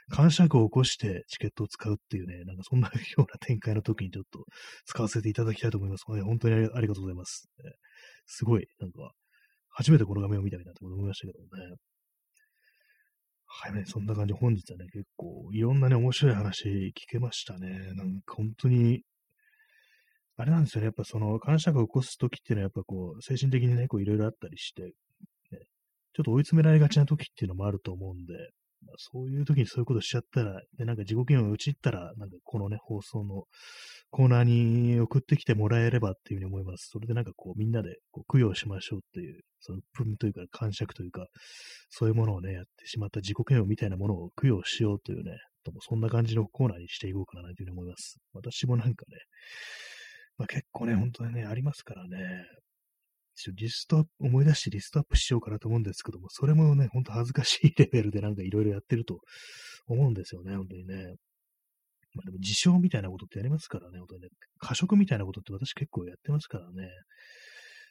[0.09, 4.43] 感触を起こしてチケットを使うっていうね、なんかそんなような展開の時にちょっと
[4.85, 6.05] 使わせていただきたいと思います。
[6.05, 7.47] 本当にありがとうございます。
[8.25, 9.11] すごい、なんか、
[9.69, 11.75] 初めてこの画面を見たみたいなと思いましたけどね。
[13.55, 17.93] はいね、そんな感じ、本日はね、結構、いろんなね、面白い話聞けましたね。
[17.93, 19.03] なんか本当に、
[20.37, 24.91] あれなんですよね、やっぱその、感謝が起こすときっていうのは、やっぱこう、精神的にね、こう、いろいろあったりして、ね、
[26.13, 28.33] ちょっと追い詰められがちなときっていうのもあると思うんで、
[28.85, 33.45] まあ、そういう時にそういうことしちゃったら、で、なんか自己嫌悪を打ち入ったら、なんかこのね、放送の
[34.11, 36.89] コーナーに送ってきてもらえればっていうふうに思います。
[36.91, 41.27] それでなんかこう、みんなでこう供養しましょうっていう、その分というか、感触というか、
[41.89, 48.17] そういうものをね、やってしまった自己嫌悪みたいなものを供養しようというね、ともそんな感じのコーナーにしていこうかなというふうに思います。
[48.33, 49.17] 私もなんかね、
[50.37, 52.45] まあ、結構ね、本当にね、ありますからね、
[53.55, 59.19] リストアップ、思い出してリストアップしようかなと思うんですけども、それもね、ほんと恥ずかしいレベルでなんかいろいろやってると
[59.87, 61.15] 思うんですよね、本当にね。
[62.15, 64.29] まあでも自称みたいなことってやりますからね、本当にね。
[64.59, 66.89] 過食みたいなことって私結構やってますからね。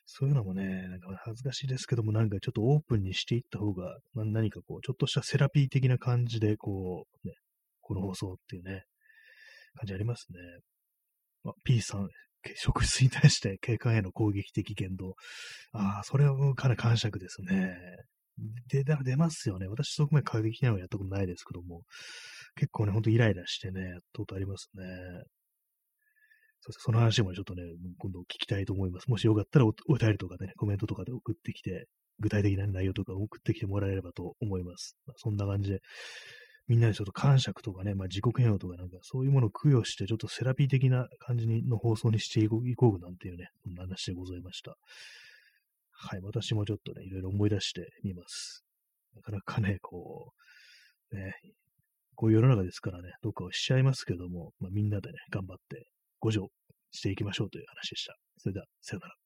[0.06, 7.34] そういうのもね、なんか恥ずかしいですけども、なんかちょっとオープンにしていった方が、何かこう、ちょっとしたセラピー的な感じで、こう、ね、
[7.80, 8.84] この放送っていうね、
[9.74, 10.38] 感じありますね。
[11.44, 12.08] あ、P さん、
[12.56, 15.14] 職質に対して警官への攻撃的言動。
[15.72, 17.76] ああ、それはかなり感触ですね。
[18.68, 19.66] で、だ出ますよね。
[19.68, 21.82] 私そこまで過激なのやったことないですけども、
[22.56, 24.84] 結構ね、ほんとイライラしてね、やったことありますね。
[26.60, 27.62] そその話もちょっとね、
[27.98, 29.08] 今度聞きたいと思います。
[29.08, 31.86] もしよかったらおお便りとかでね、コメントとかで送ってきて、
[32.20, 34.96] 具体的な内容とか送ってきてもらえればと思います。
[35.06, 35.80] まあ、そんな感じで、
[36.68, 44.76] みんなでちょっと感触とかね、まあ、自己嫌悪とかなんかそういうものを供養して、ちょっとセラピー的な感じの放送にしていこうなんていうね、そんな話でございました。
[45.90, 48.64] はい、私もちょっとね、いろいろ思い出してみます。
[49.14, 50.32] なかなかね、こ
[51.12, 51.34] う、ね、
[52.14, 55.86] こういう世の中ですからね、どっかをしちゃいますけども、まあ、みんなでね、頑張って、
[56.20, 56.46] ご助
[56.90, 58.16] していきましょうという話でした。
[58.38, 59.21] それでは、さよなら。